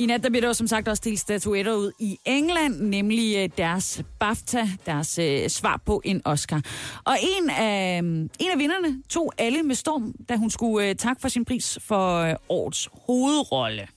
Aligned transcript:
I 0.00 0.06
nat 0.06 0.22
der 0.22 0.28
bliver 0.28 0.40
der 0.40 0.48
jo 0.48 0.54
som 0.54 0.66
sagt 0.66 0.88
også 0.88 1.02
delt 1.04 1.20
statuetter 1.20 1.74
ud 1.74 1.92
i 1.98 2.18
England, 2.24 2.80
nemlig 2.80 3.36
øh, 3.36 3.48
deres 3.58 4.02
BAFTA, 4.20 4.68
deres 4.86 5.18
øh, 5.18 5.48
svar 5.48 5.80
på 5.86 6.02
en 6.04 6.22
Oscar. 6.24 6.62
Og 7.04 7.16
en 7.22 7.50
af, 7.50 7.98
en 8.38 8.50
af 8.52 8.58
vinderne 8.58 9.02
tog 9.08 9.32
alle 9.38 9.62
med 9.62 9.74
storm, 9.74 10.14
da 10.28 10.36
hun 10.36 10.50
skulle 10.50 10.88
øh, 10.88 10.94
takke 10.94 11.20
for 11.20 11.28
sin 11.28 11.44
pris 11.44 11.78
for 11.86 12.16
øh, 12.16 12.34
årets 12.48 12.88
hovedrolle. 13.06 13.88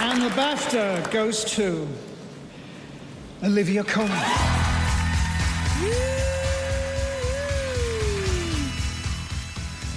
And 0.00 0.20
the 0.20 0.32
BAFTA 0.36 1.18
goes 1.18 1.44
to 1.44 1.62
Olivia 3.42 3.82
Colman. 3.82 4.18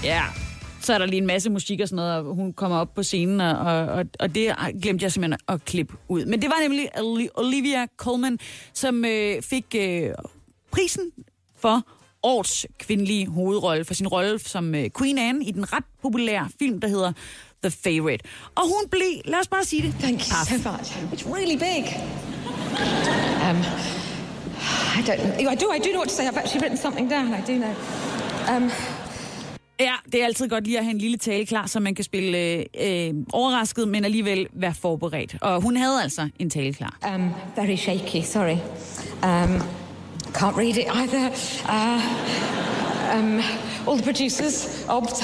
Ja, 0.03 0.23
så 0.85 0.93
er 0.93 0.97
der 0.97 1.05
lige 1.05 1.17
en 1.17 1.27
masse 1.27 1.49
musik 1.49 1.79
og 1.81 1.87
sådan 1.87 1.95
noget, 1.95 2.13
og 2.13 2.35
hun 2.35 2.53
kommer 2.53 2.77
op 2.77 2.93
på 2.93 3.03
scenen, 3.03 3.41
og, 3.41 3.85
og, 3.85 4.05
og 4.19 4.35
det 4.35 4.55
glemte 4.81 5.03
jeg 5.03 5.11
simpelthen 5.11 5.39
at 5.47 5.65
klippe 5.65 5.93
ud. 6.07 6.25
Men 6.25 6.41
det 6.41 6.49
var 6.49 6.61
nemlig 6.61 6.89
Olivia 7.35 7.85
Colman, 7.97 8.39
som 8.73 9.05
øh, 9.05 9.41
fik 9.41 9.65
øh, 9.77 10.09
prisen 10.71 11.11
for 11.59 11.81
årets 12.23 12.65
kvindelige 12.79 13.27
hovedrolle, 13.27 13.85
for 13.85 13.93
sin 13.93 14.07
rolle 14.07 14.39
som 14.39 14.75
øh, 14.75 14.89
Queen 14.99 15.17
Anne 15.17 15.45
i 15.45 15.51
den 15.51 15.73
ret 15.73 15.83
populære 16.01 16.49
film, 16.59 16.79
der 16.79 16.87
hedder 16.87 17.11
The 17.63 17.71
Favorite. 17.71 18.23
Og 18.55 18.63
hun 18.63 18.89
blev, 18.91 19.21
lad 19.25 19.39
os 19.39 19.47
bare 19.47 19.65
sige 19.65 19.81
det, 19.81 19.95
Thank 19.99 20.19
you 20.19 20.25
paf. 20.31 20.61
so 20.61 20.71
much. 20.71 20.91
It's 21.13 21.35
really 21.35 21.57
big. 21.57 21.83
Um, 23.49 23.57
I 24.97 25.01
don't. 25.07 25.51
I 25.53 25.55
do. 25.55 25.67
I 25.77 25.79
do 25.79 25.89
know 25.91 25.99
what 26.01 26.09
to 26.09 26.15
say. 26.15 26.27
I've 26.27 26.37
actually 26.37 26.61
written 26.63 26.77
something 26.77 27.09
down. 27.09 27.27
I 27.33 27.41
do 27.51 27.55
know. 27.63 27.73
Um, 28.55 28.71
Ja, 29.79 29.93
det 30.11 30.21
er 30.21 30.25
altid 30.25 30.49
godt 30.49 30.63
lige 30.63 30.77
at 30.77 30.83
have 30.83 30.91
en 30.91 30.97
lille 30.97 31.17
tale 31.17 31.45
klar, 31.45 31.65
så 31.67 31.79
man 31.79 31.95
kan 31.95 32.05
spille 32.05 32.37
øh, 32.37 32.65
øh, 32.79 33.13
overrasket, 33.33 33.87
men 33.87 34.05
alligevel 34.05 34.47
være 34.53 34.73
forberedt. 34.73 35.35
Og 35.41 35.61
hun 35.61 35.77
havde 35.77 36.01
altså 36.03 36.29
en 36.39 36.49
tale 36.49 36.73
klar. 36.73 36.97
um, 37.15 37.29
very 37.55 37.75
shaky. 37.75 38.21
Sorry. 38.25 38.57
Um, 39.23 39.61
can't 40.33 40.57
read 40.57 40.77
it 40.77 40.87
either. 41.01 41.29
Uh, 41.69 42.01
um, 43.17 43.39
all 43.87 43.97
the 43.97 44.03
producers, 44.03 44.85
Obt, 44.89 45.23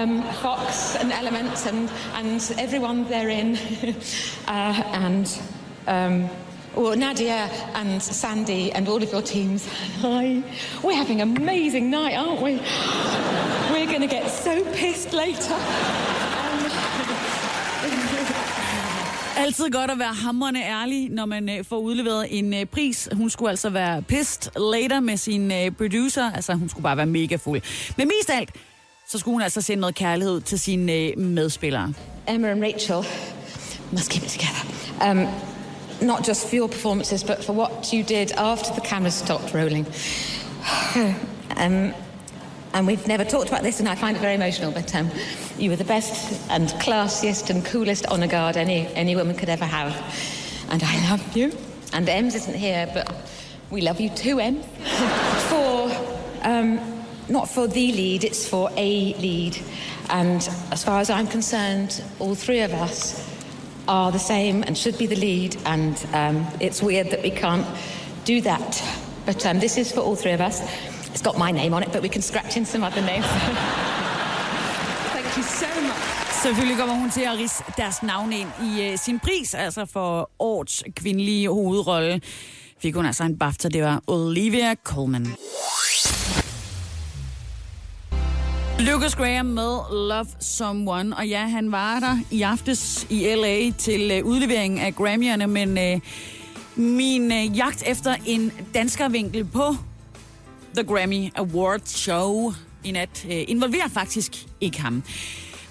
um, 0.00 0.22
Fox, 0.42 0.96
and 1.00 1.12
Elements, 1.22 1.66
and 1.66 1.88
and 2.14 2.58
everyone 2.60 3.04
therein, 3.04 3.56
uh, 4.48 5.04
and. 5.06 5.26
Um, 5.88 6.28
well, 6.76 6.96
Nadia 6.96 7.48
and 7.74 8.02
Sandy 8.02 8.70
and 8.72 8.88
all 8.88 9.02
of 9.02 9.12
your 9.12 9.22
teams. 9.22 9.66
Hi. 10.02 10.42
We're 10.84 10.96
having 10.96 11.20
an 11.20 11.36
amazing 11.36 11.90
night, 11.90 12.14
aren't 12.14 12.42
we? 12.42 12.60
We're 13.72 13.86
going 13.86 14.08
to 14.08 14.14
get 14.16 14.30
so 14.30 14.64
pissed 14.74 15.12
later. 15.12 15.56
Altid 19.38 19.70
godt 19.70 19.90
at 19.90 19.98
være 19.98 20.14
hammerne 20.14 20.62
ærlig, 20.64 21.10
når 21.10 21.26
man 21.26 21.48
øh, 21.48 21.64
får 21.64 21.78
udleveret 21.78 22.38
en 22.38 22.54
øh, 22.54 22.66
pris. 22.66 23.08
Hun 23.12 23.30
skulle 23.30 23.50
altså 23.50 23.70
være 23.70 24.02
pissed 24.02 24.60
later 24.72 25.00
med 25.00 25.16
sin 25.16 25.52
øh, 25.52 25.70
producer. 25.70 26.32
Altså, 26.32 26.54
hun 26.54 26.68
skulle 26.68 26.82
bare 26.82 26.96
være 26.96 27.06
mega 27.06 27.36
fuld. 27.36 27.60
Men 27.96 28.08
mest 28.08 28.30
alt, 28.30 28.50
så 29.08 29.18
skulle 29.18 29.34
hun 29.34 29.42
altså 29.42 29.60
sende 29.60 29.80
noget 29.80 29.94
kærlighed 29.94 30.40
til 30.40 30.58
sine 30.58 30.92
øh, 30.92 31.18
medspillere. 31.18 31.92
Emma 32.28 32.48
and 32.48 32.62
Rachel 32.62 33.04
must 33.92 34.10
keep 34.10 34.24
it 34.24 34.30
together. 34.30 35.10
Um, 35.10 35.28
not 36.00 36.24
just 36.24 36.48
for 36.48 36.56
your 36.56 36.68
performances, 36.68 37.24
but 37.24 37.44
for 37.44 37.52
what 37.52 37.92
you 37.92 38.02
did 38.02 38.32
after 38.32 38.72
the 38.74 38.80
cameras 38.80 39.14
stopped 39.14 39.54
rolling. 39.54 39.86
um, 41.56 41.94
and 42.74 42.86
we've 42.86 43.06
never 43.06 43.24
talked 43.24 43.48
about 43.48 43.62
this, 43.62 43.80
and 43.80 43.88
I 43.88 43.94
find 43.94 44.16
it 44.16 44.20
very 44.20 44.34
emotional. 44.34 44.70
But 44.70 44.94
um, 44.94 45.10
you 45.58 45.70
were 45.70 45.76
the 45.76 45.84
best 45.84 46.50
and 46.50 46.68
classiest 46.68 47.48
and 47.48 47.64
coolest 47.64 48.06
honor 48.06 48.26
guard 48.26 48.56
any 48.56 48.86
any 48.94 49.16
woman 49.16 49.34
could 49.34 49.48
ever 49.48 49.64
have, 49.64 49.94
and 50.70 50.82
I 50.84 51.10
love 51.10 51.36
you. 51.36 51.52
And 51.92 52.08
Ems 52.08 52.34
isn't 52.34 52.54
here, 52.54 52.90
but 52.92 53.14
we 53.70 53.80
love 53.80 54.00
you 54.00 54.10
too, 54.10 54.40
Em. 54.40 54.62
for 55.48 55.90
um, 56.42 57.02
not 57.28 57.48
for 57.48 57.66
the 57.66 57.92
lead, 57.92 58.24
it's 58.24 58.46
for 58.46 58.70
a 58.76 59.14
lead. 59.14 59.58
And 60.10 60.48
as 60.70 60.84
far 60.84 61.00
as 61.00 61.10
I'm 61.10 61.26
concerned, 61.26 62.02
all 62.18 62.34
three 62.34 62.60
of 62.60 62.72
us 62.74 63.35
are 63.88 64.12
the 64.12 64.18
same 64.18 64.62
and 64.66 64.76
should 64.76 64.98
be 64.98 65.06
the 65.06 65.16
lead. 65.16 65.56
And 65.64 65.96
um, 66.12 66.46
it's 66.60 66.82
weird 66.82 67.10
that 67.10 67.22
we 67.22 67.30
can't 67.30 67.66
do 68.24 68.40
that. 68.42 68.82
But 69.26 69.44
um, 69.46 69.60
this 69.60 69.76
is 69.78 69.92
for 69.92 70.00
all 70.00 70.16
three 70.16 70.32
of 70.32 70.40
us. 70.40 70.60
It's 71.10 71.22
got 71.22 71.38
my 71.38 71.50
name 71.50 71.74
on 71.74 71.82
it, 71.82 71.92
but 71.92 72.02
we 72.02 72.08
can 72.08 72.22
scratch 72.22 72.56
in 72.56 72.64
some 72.64 72.84
other 72.84 73.02
names. 73.02 73.26
Thank 75.14 75.36
you 75.36 75.42
so 75.42 75.66
much. 75.80 76.16
Selvfølgelig 76.42 76.76
kommer 76.78 76.94
hun 76.94 77.10
til 77.10 77.20
at 77.20 77.38
rise 77.38 77.64
deres 77.76 78.02
navn 78.02 78.32
ind 78.32 78.48
i 78.62 78.82
øh, 78.82 78.98
sin 78.98 79.18
pris, 79.18 79.54
altså 79.54 79.86
for 79.92 80.30
årets 80.38 80.84
kvindelige 80.96 81.48
hovedrolle. 81.48 82.20
Fik 82.78 82.94
hun 82.94 83.06
altså 83.06 83.24
en 83.24 83.38
BAFTA, 83.38 83.68
det 83.68 83.82
var 83.82 84.02
Olivia 84.06 84.74
Colman. 84.84 85.26
Lucas 88.80 89.14
Graham 89.14 89.46
med 89.46 89.78
Love 89.90 90.26
Someone, 90.40 91.16
og 91.16 91.28
ja, 91.28 91.46
han 91.46 91.72
var 91.72 92.00
der 92.00 92.18
i 92.30 92.42
aftes 92.42 93.06
i 93.10 93.34
L.A. 93.34 93.70
til 93.78 94.10
øh, 94.10 94.24
udleveringen 94.24 94.80
af 94.80 94.92
Grammy'erne, 95.00 95.46
men 95.46 95.78
øh, 95.78 96.00
min 96.76 97.32
øh, 97.32 97.56
jagt 97.56 97.82
efter 97.86 98.14
en 98.26 98.52
danskervinkel 98.74 99.44
på 99.44 99.74
The 100.74 100.86
Grammy 100.86 101.30
Awards 101.36 101.90
Show 101.90 102.52
i 102.84 102.90
nat 102.90 103.26
øh, 103.30 103.44
involverer 103.48 103.88
faktisk 103.88 104.46
ikke 104.60 104.80
ham. 104.80 105.02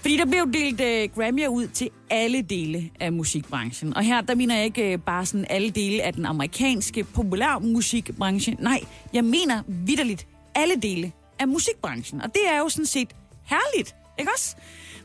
Fordi 0.02 0.18
der 0.18 0.26
blev 0.26 0.54
delt 0.54 0.82
øh, 0.82 1.10
Grammy'er 1.18 1.48
ud 1.48 1.68
til 1.68 1.90
alle 2.10 2.42
dele 2.42 2.90
af 3.00 3.14
musikbranchen. 3.14 3.98
Og 3.98 4.04
her, 4.04 4.22
der 4.22 4.36
mener 4.36 4.56
jeg 4.56 4.66
ikke 4.66 4.94
øh, 4.94 5.00
bare 5.00 5.26
sådan 5.26 5.46
alle 5.50 5.70
dele 5.70 6.04
af 6.04 6.14
den 6.14 6.26
amerikanske 6.26 7.04
populærmusikbranche. 7.04 8.56
Nej, 8.60 8.80
jeg 9.14 9.24
mener 9.24 9.62
vidderligt 9.68 10.28
alle 10.56 10.76
dele 10.76 11.12
af 11.40 11.48
musikbranchen. 11.48 12.22
Og 12.22 12.28
det 12.34 12.42
er 12.48 12.58
jo 12.58 12.70
sådan 12.70 12.86
set 12.86 13.10
herligt, 13.44 13.96
ikke 14.20 14.32
også? 14.36 14.56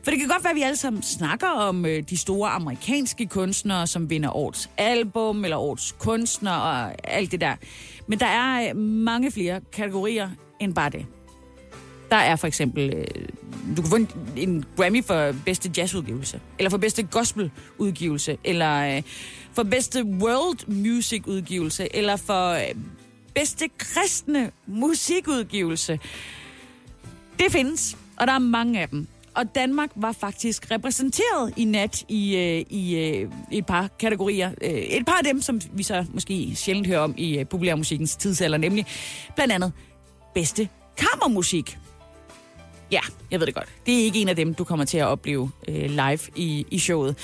For 0.03 0.11
det 0.11 0.19
kan 0.19 0.29
godt 0.29 0.43
være, 0.43 0.51
at 0.51 0.55
vi 0.55 0.61
alle 0.61 0.77
sammen 0.77 1.03
snakker 1.03 1.47
om 1.47 1.85
øh, 1.85 2.03
de 2.09 2.17
store 2.17 2.49
amerikanske 2.49 3.25
kunstnere, 3.25 3.87
som 3.87 4.09
vinder 4.09 4.35
årets 4.35 4.69
album 4.77 5.43
eller 5.43 5.57
årets 5.57 5.95
kunstner 5.99 6.51
og 6.51 6.95
alt 7.03 7.31
det 7.31 7.41
der. 7.41 7.55
Men 8.07 8.19
der 8.19 8.25
er 8.25 8.69
øh, 8.69 8.77
mange 8.77 9.31
flere 9.31 9.61
kategorier 9.73 10.29
end 10.59 10.73
bare 10.75 10.89
det. 10.89 11.05
Der 12.09 12.17
er 12.17 12.35
for 12.35 12.47
eksempel, 12.47 12.93
øh, 12.93 13.27
du 13.77 13.81
kan 13.81 13.89
få 13.89 13.95
en, 13.95 14.09
en 14.35 14.65
Grammy 14.77 15.03
for 15.03 15.35
bedste 15.45 15.71
jazzudgivelse, 15.77 16.39
eller 16.59 16.69
for 16.69 16.77
bedste 16.77 17.03
gospeludgivelse, 17.03 18.37
eller 18.43 18.95
øh, 18.95 19.03
for 19.53 19.63
bedste 19.63 20.03
world 20.03 20.67
music 20.67 21.27
udgivelse, 21.27 21.95
eller 21.95 22.15
for 22.15 22.49
øh, 22.49 22.75
bedste 23.35 23.69
kristne 23.77 24.51
musikudgivelse. 24.67 25.99
Det 27.39 27.51
findes, 27.51 27.97
og 28.19 28.27
der 28.27 28.33
er 28.33 28.39
mange 28.39 28.81
af 28.81 28.89
dem. 28.89 29.07
Og 29.35 29.55
Danmark 29.55 29.89
var 29.95 30.11
faktisk 30.11 30.71
repræsenteret 30.71 31.53
i 31.57 31.65
nat 31.65 32.05
i, 32.09 32.35
øh, 32.35 32.65
i 32.69 32.95
øh, 32.95 33.31
et 33.51 33.65
par 33.65 33.89
kategorier. 33.99 34.51
Øh, 34.61 34.69
et 34.71 35.05
par 35.05 35.17
af 35.17 35.23
dem, 35.23 35.41
som 35.41 35.61
vi 35.73 35.83
så 35.83 36.05
måske 36.13 36.55
sjældent 36.55 36.87
hører 36.87 36.99
om 36.99 37.13
i 37.17 37.37
øh, 37.37 37.47
populærmusikkens 37.47 38.15
tidsalder, 38.15 38.57
nemlig 38.57 38.85
blandt 39.35 39.53
andet 39.53 39.71
bedste 40.33 40.69
kammermusik. 40.97 41.77
Ja, 42.91 42.99
jeg 43.31 43.39
ved 43.39 43.47
det 43.47 43.55
godt. 43.55 43.69
Det 43.85 43.99
er 43.99 44.03
ikke 44.03 44.21
en 44.21 44.29
af 44.29 44.35
dem, 44.35 44.53
du 44.53 44.63
kommer 44.63 44.85
til 44.85 44.97
at 44.97 45.05
opleve 45.05 45.51
øh, 45.67 45.89
live 45.89 46.19
i, 46.35 46.65
i 46.71 46.79
showet. 46.79 47.15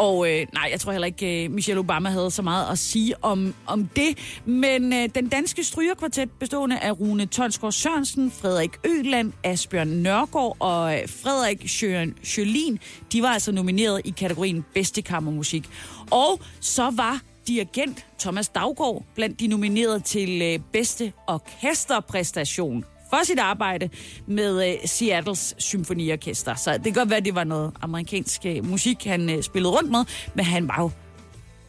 Og 0.00 0.30
øh, 0.30 0.46
nej, 0.52 0.68
jeg 0.72 0.80
tror 0.80 0.92
heller 0.92 1.06
ikke, 1.06 1.44
øh, 1.44 1.50
Michelle 1.50 1.80
Obama 1.80 2.08
havde 2.08 2.30
så 2.30 2.42
meget 2.42 2.72
at 2.72 2.78
sige 2.78 3.24
om, 3.24 3.54
om 3.66 3.86
det. 3.86 4.40
Men 4.44 4.92
øh, 4.92 5.08
den 5.14 5.28
danske 5.28 5.64
strygerkvartet 5.64 6.30
bestående 6.30 6.78
af 6.78 7.00
Rune 7.00 7.26
Tonsgaard 7.26 7.72
Sørensen, 7.72 8.30
Frederik 8.30 8.70
Øland, 8.84 9.32
Asbjørn 9.44 9.88
Nørgaard 9.88 10.56
og 10.58 10.94
øh, 10.94 11.08
Frederik 11.08 11.68
Sjøren 11.68 12.14
Sjølin, 12.22 12.78
de 13.12 13.22
var 13.22 13.28
altså 13.28 13.52
nomineret 13.52 14.00
i 14.04 14.10
kategorien 14.10 14.64
bedste 14.74 15.02
kammermusik. 15.02 15.68
Og 16.10 16.40
så 16.60 16.90
var 16.90 17.20
dirigent 17.48 18.06
Thomas 18.18 18.48
Daggaard 18.48 19.04
blandt 19.14 19.40
de 19.40 19.46
nominerede 19.46 20.00
til 20.00 20.42
øh, 20.42 20.58
bedste 20.72 21.12
orkesterpræstation 21.26 22.84
for 23.10 23.24
sit 23.24 23.38
arbejde 23.38 23.90
med 24.26 24.68
øh, 24.68 24.88
Seattles 24.88 25.54
symfoniorkester. 25.58 26.54
Så 26.54 26.72
det 26.72 26.84
kan 26.84 26.92
godt 26.92 27.10
være, 27.10 27.16
at 27.16 27.24
det 27.24 27.34
var 27.34 27.44
noget 27.44 27.72
amerikansk 27.82 28.40
øh, 28.46 28.66
musik, 28.66 29.04
han 29.04 29.30
øh, 29.30 29.42
spillede 29.42 29.74
rundt 29.74 29.90
med, 29.90 30.04
men 30.34 30.44
han 30.44 30.68
var 30.68 30.76
jo 30.80 30.90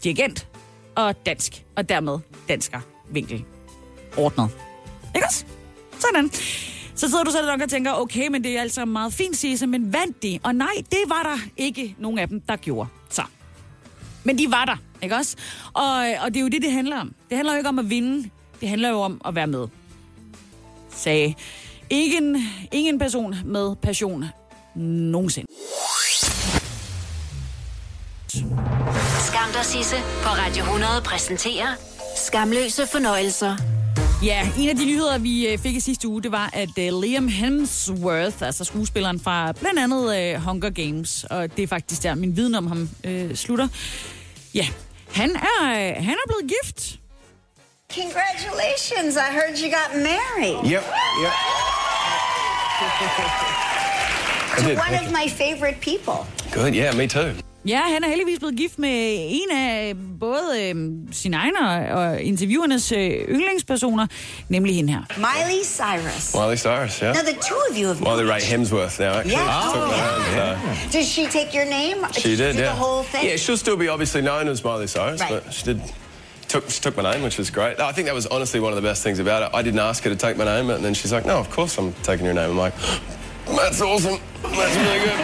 dirigent 0.03 0.47
og 0.95 1.25
dansk, 1.25 1.65
og 1.75 1.89
dermed 1.89 2.19
dansker 2.47 2.79
vinkel. 3.11 3.43
ordnet. 4.17 4.49
Ikke 5.15 5.27
også? 5.27 5.45
Sådan. 5.99 6.31
Så 6.95 7.09
sidder 7.09 7.23
du 7.23 7.31
så 7.31 7.45
nok 7.45 7.61
og 7.61 7.69
tænker, 7.69 7.93
okay, 7.93 8.27
men 8.27 8.43
det 8.43 8.57
er 8.57 8.61
altså 8.61 8.85
meget 8.85 9.13
fint, 9.13 9.37
Sisse, 9.37 9.67
men 9.67 9.93
vandt 9.93 10.23
de? 10.23 10.39
Og 10.43 10.55
nej, 10.55 10.73
det 10.91 10.99
var 11.07 11.23
der 11.23 11.37
ikke 11.57 11.95
nogen 11.99 12.19
af 12.19 12.27
dem, 12.27 12.41
der 12.41 12.55
gjorde. 12.55 12.89
Så. 13.09 13.21
Men 14.23 14.37
de 14.37 14.51
var 14.51 14.65
der, 14.65 14.75
ikke 15.01 15.15
også? 15.15 15.37
Og, 15.73 15.95
og 15.95 16.27
det 16.27 16.35
er 16.37 16.41
jo 16.41 16.47
det, 16.47 16.61
det 16.61 16.71
handler 16.71 16.99
om. 16.99 17.13
Det 17.29 17.37
handler 17.37 17.53
jo 17.53 17.57
ikke 17.57 17.69
om 17.69 17.79
at 17.79 17.89
vinde. 17.89 18.29
Det 18.61 18.69
handler 18.69 18.89
jo 18.89 18.99
om 18.99 19.21
at 19.25 19.35
være 19.35 19.47
med. 19.47 19.67
Sagde 20.95 21.33
ingen, 21.89 22.37
ingen 22.71 22.99
person 22.99 23.35
med 23.45 23.75
passion 23.75 24.25
nogensinde. 24.75 25.47
Skam 29.27 29.49
dig, 29.53 29.65
Sisse 29.65 29.95
på 30.23 30.29
Radio 30.29 30.63
100 30.63 31.01
præsenterer 31.05 31.67
Skamløse 32.15 32.87
fornøjelser. 32.87 33.57
Ja, 34.23 34.49
en 34.59 34.69
af 34.69 34.75
de 34.75 34.85
nyheder, 34.85 35.17
vi 35.17 35.47
øh, 35.47 35.57
fik 35.57 35.75
i 35.75 35.79
sidste 35.79 36.07
uge, 36.07 36.21
det 36.21 36.31
var, 36.31 36.49
at 36.53 36.69
uh, 36.77 37.01
Liam 37.01 37.27
Hemsworth, 37.27 38.43
altså 38.43 38.63
skuespilleren 38.63 39.19
fra 39.19 39.51
blandt 39.51 39.79
andet 39.79 40.35
uh, 40.35 40.43
Hunger 40.43 40.69
Games, 40.69 41.23
og 41.23 41.57
det 41.57 41.63
er 41.63 41.67
faktisk 41.67 42.03
der, 42.03 42.15
min 42.15 42.35
viden 42.35 42.55
om 42.55 42.67
ham 42.67 42.89
uh, 43.07 43.35
slutter. 43.35 43.67
Ja, 44.53 44.67
han 45.11 45.29
er, 45.29 45.93
han 46.01 46.13
er 46.13 46.27
blevet 46.27 46.51
gift. 46.63 47.00
Congratulations, 47.93 49.17
I 49.17 49.29
heard 49.39 49.57
you 49.59 49.69
got 49.69 49.89
married. 49.95 50.57
Yep, 50.71 50.83
yep. 51.23 51.33
To 54.57 54.67
did. 54.67 54.77
one 54.77 54.93
of 54.95 55.11
my 55.11 55.27
favorite 55.29 55.79
people. 55.81 56.25
Good, 56.51 56.75
yeah, 56.75 56.93
me 56.97 57.07
too. 57.07 57.31
Ja, 57.65 57.81
han 57.81 58.03
er 58.03 58.07
heldigvis 58.07 58.39
blevet 58.39 58.57
gift 58.57 58.79
med 58.79 59.17
en 59.29 59.51
af 59.57 59.93
både 60.19 60.61
øh, 60.69 60.75
sine 61.11 61.37
egne 61.37 61.59
og, 61.69 62.03
og 62.05 62.21
interviewernes 62.21 62.91
øh, 62.91 62.99
yndlingspersoner, 63.29 64.07
nemlig 64.49 64.75
hende 64.75 64.93
her. 64.93 65.01
Miley 65.17 65.63
Cyrus. 65.63 66.35
Miley 66.35 66.57
Cyrus, 66.57 66.97
yeah. 66.99 67.13
Now, 67.15 67.21
the 67.23 67.37
two 67.41 67.57
of 67.71 67.77
you 67.77 67.87
have 67.87 67.99
Miley 67.99 68.23
known 68.23 68.29
Ray 68.29 68.37
each- 68.37 68.51
Hemsworth 68.53 68.99
now, 68.99 69.13
actually. 69.19 69.31
Yeah. 69.31 69.73
Took 69.73 69.87
my 69.87 70.01
own, 70.11 70.57
so. 70.91 70.97
Does 70.99 71.07
she 71.07 71.23
take 71.27 71.49
your 71.57 71.65
name? 71.65 71.97
She 72.13 72.35
did, 72.35 72.55
the 72.55 72.61
yeah. 72.61 72.75
whole 72.75 73.03
thing? 73.03 73.25
Yeah, 73.25 73.37
she'll 73.37 73.57
still 73.65 73.77
be 73.77 73.87
obviously 73.89 74.21
known 74.21 74.47
as 74.47 74.63
Miley 74.63 74.87
Cyrus, 74.87 75.21
Right. 75.21 75.43
but 75.45 75.53
she 75.53 75.63
did 75.63 75.79
took 76.53 76.69
she 76.69 76.79
took 76.85 76.95
my 76.97 77.05
name, 77.11 77.21
which 77.27 77.37
was 77.41 77.49
great. 77.57 77.75
I 77.79 77.91
think 77.93 78.05
that 78.07 78.15
was 78.21 78.27
honestly 78.35 78.59
one 78.65 78.71
of 78.75 78.79
the 78.81 78.87
best 78.89 79.03
things 79.05 79.19
about 79.25 79.39
it. 79.45 79.49
I 79.59 79.61
didn't 79.67 79.83
ask 79.89 80.03
her 80.03 80.11
to 80.15 80.19
take 80.27 80.35
my 80.43 80.47
name, 80.53 80.67
and 80.75 80.81
then 80.85 80.93
she's 80.99 81.13
like, 81.17 81.25
"No, 81.33 81.37
of 81.43 81.49
course 81.57 81.73
I'm 81.79 81.93
taking 82.09 82.25
your 82.29 82.35
name." 82.41 82.49
I'm 82.53 82.61
like, 82.65 82.75
"That's 83.59 83.81
awesome. 83.81 84.17
That's 84.57 84.75
really 84.83 85.01
good." 85.07 85.19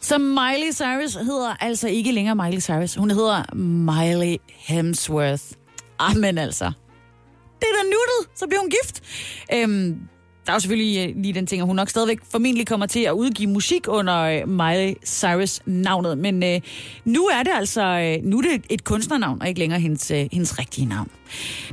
Så 0.00 0.18
Miley 0.18 0.72
Cyrus 0.72 1.14
hedder 1.14 1.56
altså 1.60 1.88
ikke 1.88 2.12
længere 2.12 2.34
Miley 2.34 2.60
Cyrus. 2.60 2.94
Hun 2.94 3.10
hedder 3.10 3.54
Miley 3.54 4.36
Hemsworth. 4.48 5.44
Ah, 5.98 6.10
Amen 6.10 6.38
altså. 6.38 6.72
Det 7.60 7.68
er 7.72 7.76
da 7.76 7.82
nuttet, 7.82 8.38
så 8.38 8.46
bliver 8.46 8.60
hun 8.60 8.70
gift. 8.70 9.00
Øhm, 9.54 10.00
der 10.46 10.52
er 10.52 10.56
jo 10.56 10.60
selvfølgelig 10.60 11.08
øh, 11.08 11.22
lige 11.22 11.34
den 11.34 11.46
ting, 11.46 11.60
at 11.62 11.66
hun 11.66 11.76
nok 11.76 11.88
stadigvæk 11.90 12.18
formentlig 12.30 12.66
kommer 12.66 12.86
til 12.86 13.00
at 13.00 13.10
udgive 13.12 13.50
musik 13.50 13.88
under 13.88 14.20
øh, 14.20 14.48
Miley 14.48 14.94
Cyrus 15.06 15.60
navnet. 15.66 16.18
Men 16.18 16.42
øh, 16.42 16.60
nu 17.04 17.26
er 17.26 17.42
det 17.42 17.50
altså 17.54 17.82
øh, 17.84 18.24
nu 18.30 18.38
er 18.38 18.42
det 18.42 18.62
et 18.70 18.84
kunstnernavn, 18.84 19.42
og 19.42 19.48
ikke 19.48 19.60
længere 19.60 19.80
hendes, 19.80 20.10
øh, 20.10 20.26
hendes 20.32 20.58
rigtige 20.58 20.86
navn. 20.86 21.08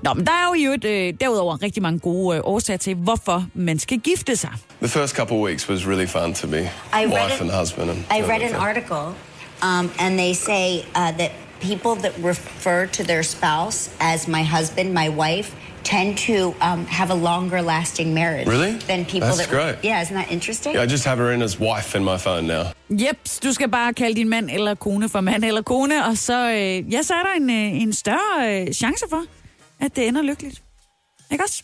Nå, 0.04 0.14
men 0.14 0.26
der 0.26 0.32
er 0.32 0.48
jo 0.48 0.54
i 0.54 0.64
øvrigt, 0.66 0.86
øh, 0.86 1.14
derudover 1.22 1.62
rigtig 1.64 1.84
mange 1.84 2.00
gode 2.00 2.38
øh, 2.38 2.42
årsager 2.46 2.78
til, 2.78 2.96
hvorfor 2.96 3.46
man 3.54 3.80
skal 3.80 4.00
gifte 4.00 4.36
sig. 4.36 4.52
The 4.82 4.88
first 4.90 5.16
couple 5.16 5.38
of 5.38 5.44
weeks 5.44 5.70
was 5.70 5.88
really 5.88 6.08
fun 6.08 6.34
to 6.34 6.48
be 6.48 6.58
I 6.60 6.70
read 6.94 7.06
wife 7.08 7.36
it- 7.36 7.42
and 7.42 7.52
husband. 7.60 7.90
And 7.90 8.00
I 8.18 8.22
read 8.32 8.42
an 8.42 8.56
article, 8.56 9.06
um, 9.64 9.92
and 10.00 10.18
they 10.20 10.34
say 10.34 10.78
uh, 10.96 11.18
that 11.18 11.32
people 11.62 12.02
that 12.02 12.14
refer 12.26 12.86
to 12.86 13.04
their 13.04 13.24
spouse 13.24 13.92
as 14.00 14.28
my 14.28 14.44
husband, 14.44 14.94
my 14.94 15.10
wife, 15.10 15.52
tend 15.90 16.18
to 16.18 16.38
um, 16.62 16.86
have 16.86 17.10
a 17.12 17.16
longer 17.16 17.62
lasting 17.62 18.14
marriage 18.14 18.48
Really? 18.48 18.72
than 18.88 19.06
people 19.06 19.28
That's 19.28 19.48
that. 19.48 19.50
great. 19.50 19.76
Yeah, 19.84 20.02
isn't 20.02 20.16
that 20.16 20.32
interesting? 20.32 20.74
Yeah, 20.76 20.84
I 20.84 20.88
just 20.88 21.06
have 21.06 21.18
her 21.24 21.32
in 21.32 21.42
as 21.42 21.60
wife 21.60 21.98
in 21.98 22.04
my 22.04 22.18
phone 22.18 22.46
now. 22.48 22.64
Jeps, 22.90 23.40
du 23.40 23.54
skal 23.54 23.70
bare 23.70 23.94
kalde 23.94 24.16
din 24.16 24.30
mand 24.30 24.50
eller 24.50 24.76
kone 24.76 25.10
for 25.10 25.22
mand 25.22 25.44
eller 25.44 25.62
kone, 25.62 26.06
og 26.06 26.18
så, 26.18 26.50
øh, 26.52 26.94
ja, 26.94 27.02
så 27.02 27.14
er 27.14 27.24
der 27.24 27.34
en, 27.38 27.50
øh, 27.50 27.82
en 27.82 27.94
større 27.94 28.62
øh, 28.62 28.74
chance 28.74 29.06
for, 29.10 29.24
at 29.80 29.96
det 29.96 30.08
ender 30.08 30.22
lykkeligt. 30.22 30.62
Ikke 31.32 31.44
også? 31.44 31.64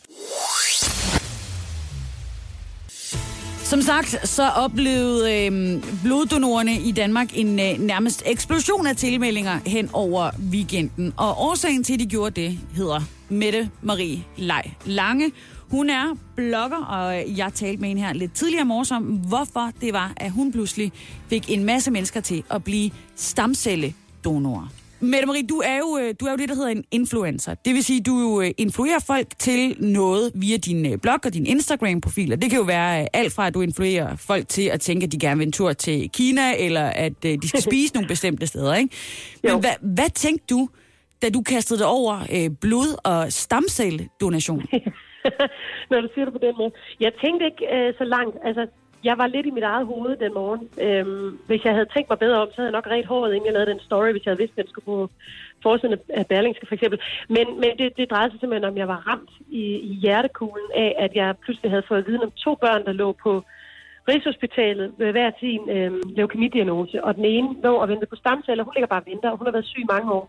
Som 3.64 3.82
sagt, 3.82 4.28
så 4.30 4.50
oplevede 4.50 5.46
øh, 5.46 5.84
bloddonorerne 6.04 6.74
i 6.80 6.92
Danmark 6.92 7.28
en 7.34 7.60
øh, 7.60 7.80
nærmest 7.80 8.24
eksplosion 8.26 8.88
af 8.88 8.96
tilmeldinger 8.96 9.60
hen 9.66 9.90
over 9.94 10.30
weekenden. 10.52 11.14
Og 11.18 11.42
årsagen 11.42 11.84
til, 11.84 11.94
at 11.94 12.00
de 12.00 12.06
gjorde 12.06 12.42
det, 12.42 12.60
hedder 12.76 13.02
Mette 13.30 13.70
Marie 13.82 14.24
Lej 14.38 14.70
Lange. 14.86 15.32
Hun 15.70 15.90
er 15.90 16.16
blogger, 16.36 16.78
og 16.78 17.38
jeg 17.38 17.52
talte 17.54 17.82
med 17.82 17.90
hende 17.90 18.02
her 18.02 18.14
lidt 18.14 18.34
tidligere 18.34 18.62
i 18.62 18.66
morges 18.66 18.92
om, 18.92 19.04
hvorfor 19.04 19.72
det 19.82 19.94
var, 19.94 20.14
at 20.18 20.32
hun 20.32 20.52
pludselig 20.52 20.92
fik 21.30 21.50
en 21.52 21.64
masse 21.64 21.92
mennesker 21.92 22.20
til 22.22 22.44
at 22.52 22.64
blive 22.64 22.92
stamcelledonorer. 23.16 24.68
Mette 25.00 25.26
Marie, 25.28 25.44
du 25.48 25.62
er, 25.66 25.78
jo, 25.78 25.98
øh, 25.98 26.14
du 26.20 26.26
er 26.26 26.32
jo 26.32 26.38
det, 26.38 26.50
der 26.50 26.56
hedder 26.56 26.70
en 26.70 26.84
influencer. 26.92 27.54
Det 27.54 27.74
vil 27.74 27.84
sige, 27.84 28.02
du 28.02 28.20
jo 28.20 28.42
øh, 28.42 28.52
influerer 28.58 29.00
folk 29.00 29.28
til 29.40 29.76
noget 29.80 30.32
via 30.36 30.58
din 30.58 30.86
øh, 30.86 30.98
blog 30.98 31.20
og 31.26 31.34
din 31.34 31.46
Instagram-profil. 31.46 32.32
Det 32.32 32.50
kan 32.50 32.60
jo 32.60 32.64
være 32.66 33.16
alt 33.16 33.34
fra, 33.34 33.48
at 33.48 33.54
du 33.54 33.62
influerer 33.62 34.16
folk 34.16 34.48
til 34.48 34.62
at 34.62 34.82
tænke, 34.82 35.04
at 35.06 35.12
de 35.12 35.20
gerne 35.20 35.38
vil 35.38 35.46
en 35.48 35.52
tur 35.52 35.74
til 35.74 36.10
Kina, 36.14 36.56
eller 36.58 36.82
at 36.84 37.24
de 37.24 37.48
skal 37.48 37.62
spise 37.72 37.94
nogle 37.94 38.08
bestemte 38.08 38.48
steder, 38.48 38.76
ikke? 38.76 38.96
Men 39.44 39.52
Jo. 39.52 39.60
hvad, 39.60 39.72
hvad 39.82 40.10
tænkte 40.16 40.46
du, 40.50 40.70
da 41.22 41.30
du 41.30 41.42
kastede 41.42 41.80
det 41.80 41.88
over 41.88 42.16
øh, 42.36 42.50
blod- 42.62 43.00
og 43.04 43.32
stamcelledonation? 43.32 44.62
når 45.90 46.02
du 46.02 46.08
siger 46.14 46.26
det 46.26 46.34
på 46.34 46.46
den 46.48 46.56
måde. 46.58 46.72
Jeg 47.00 47.12
tænkte 47.24 47.46
ikke 47.46 47.66
øh, 47.76 47.94
så 47.98 48.04
langt. 48.04 48.38
Altså, 48.44 48.68
jeg 49.04 49.18
var 49.18 49.28
lidt 49.28 49.46
i 49.46 49.56
mit 49.58 49.64
eget 49.64 49.86
hoved 49.86 50.18
den 50.18 50.34
morgen. 50.34 50.64
Øhm, 50.86 51.40
hvis 51.48 51.66
jeg 51.66 51.74
havde 51.74 51.94
tænkt 51.94 52.10
mig 52.10 52.20
bedre 52.20 52.42
om, 52.42 52.48
så 52.50 52.56
havde 52.58 52.70
jeg 52.72 52.78
nok 52.80 52.88
ret 52.88 53.06
håret, 53.06 53.34
inden 53.34 53.46
jeg 53.46 53.54
lavede 53.54 53.72
den 53.72 53.80
story, 53.80 54.12
hvis 54.12 54.26
jeg 54.26 54.32
havde 54.32 54.44
vidst, 54.44 54.54
at 54.58 54.66
den 54.66 54.72
skulle 54.72 54.86
på 54.86 55.10
forsiden 55.64 56.00
af 56.10 56.26
Berlingske 56.28 56.68
for 56.68 56.76
eksempel. 56.76 57.00
Men, 57.36 57.46
men 57.62 57.72
det, 57.80 57.98
det 57.98 58.10
drejede 58.12 58.32
sig 58.32 58.40
simpelthen 58.40 58.70
om, 58.70 58.76
at 58.76 58.82
jeg 58.84 58.88
var 58.88 59.02
ramt 59.10 59.34
i, 59.50 59.64
i 59.92 59.94
hjertekuglen 60.04 60.70
af, 60.76 60.96
at 61.06 61.12
jeg 61.16 61.38
pludselig 61.44 61.72
havde 61.72 61.90
fået 61.92 62.08
viden 62.08 62.24
om 62.28 62.32
to 62.46 62.56
børn, 62.56 62.86
der 62.86 62.92
lå 62.92 63.12
på 63.24 63.32
Rigshospitalet 64.10 64.88
med 65.00 65.12
hver 65.12 65.32
sin 65.40 65.70
øhm, 65.70 66.02
leukemidiagnose. 66.18 67.04
Og 67.04 67.16
den 67.16 67.26
ene 67.26 67.50
lå 67.64 67.74
og 67.76 67.88
ventede 67.90 68.10
på 68.10 68.16
stamceller. 68.16 68.64
Hun 68.64 68.74
ligger 68.76 68.88
bare 68.88 69.02
og 69.02 69.10
venter, 69.12 69.30
og 69.30 69.38
hun 69.38 69.48
har 69.48 69.52
været 69.52 69.72
syg 69.72 69.82
i 69.82 69.92
mange 69.94 70.12
år. 70.12 70.26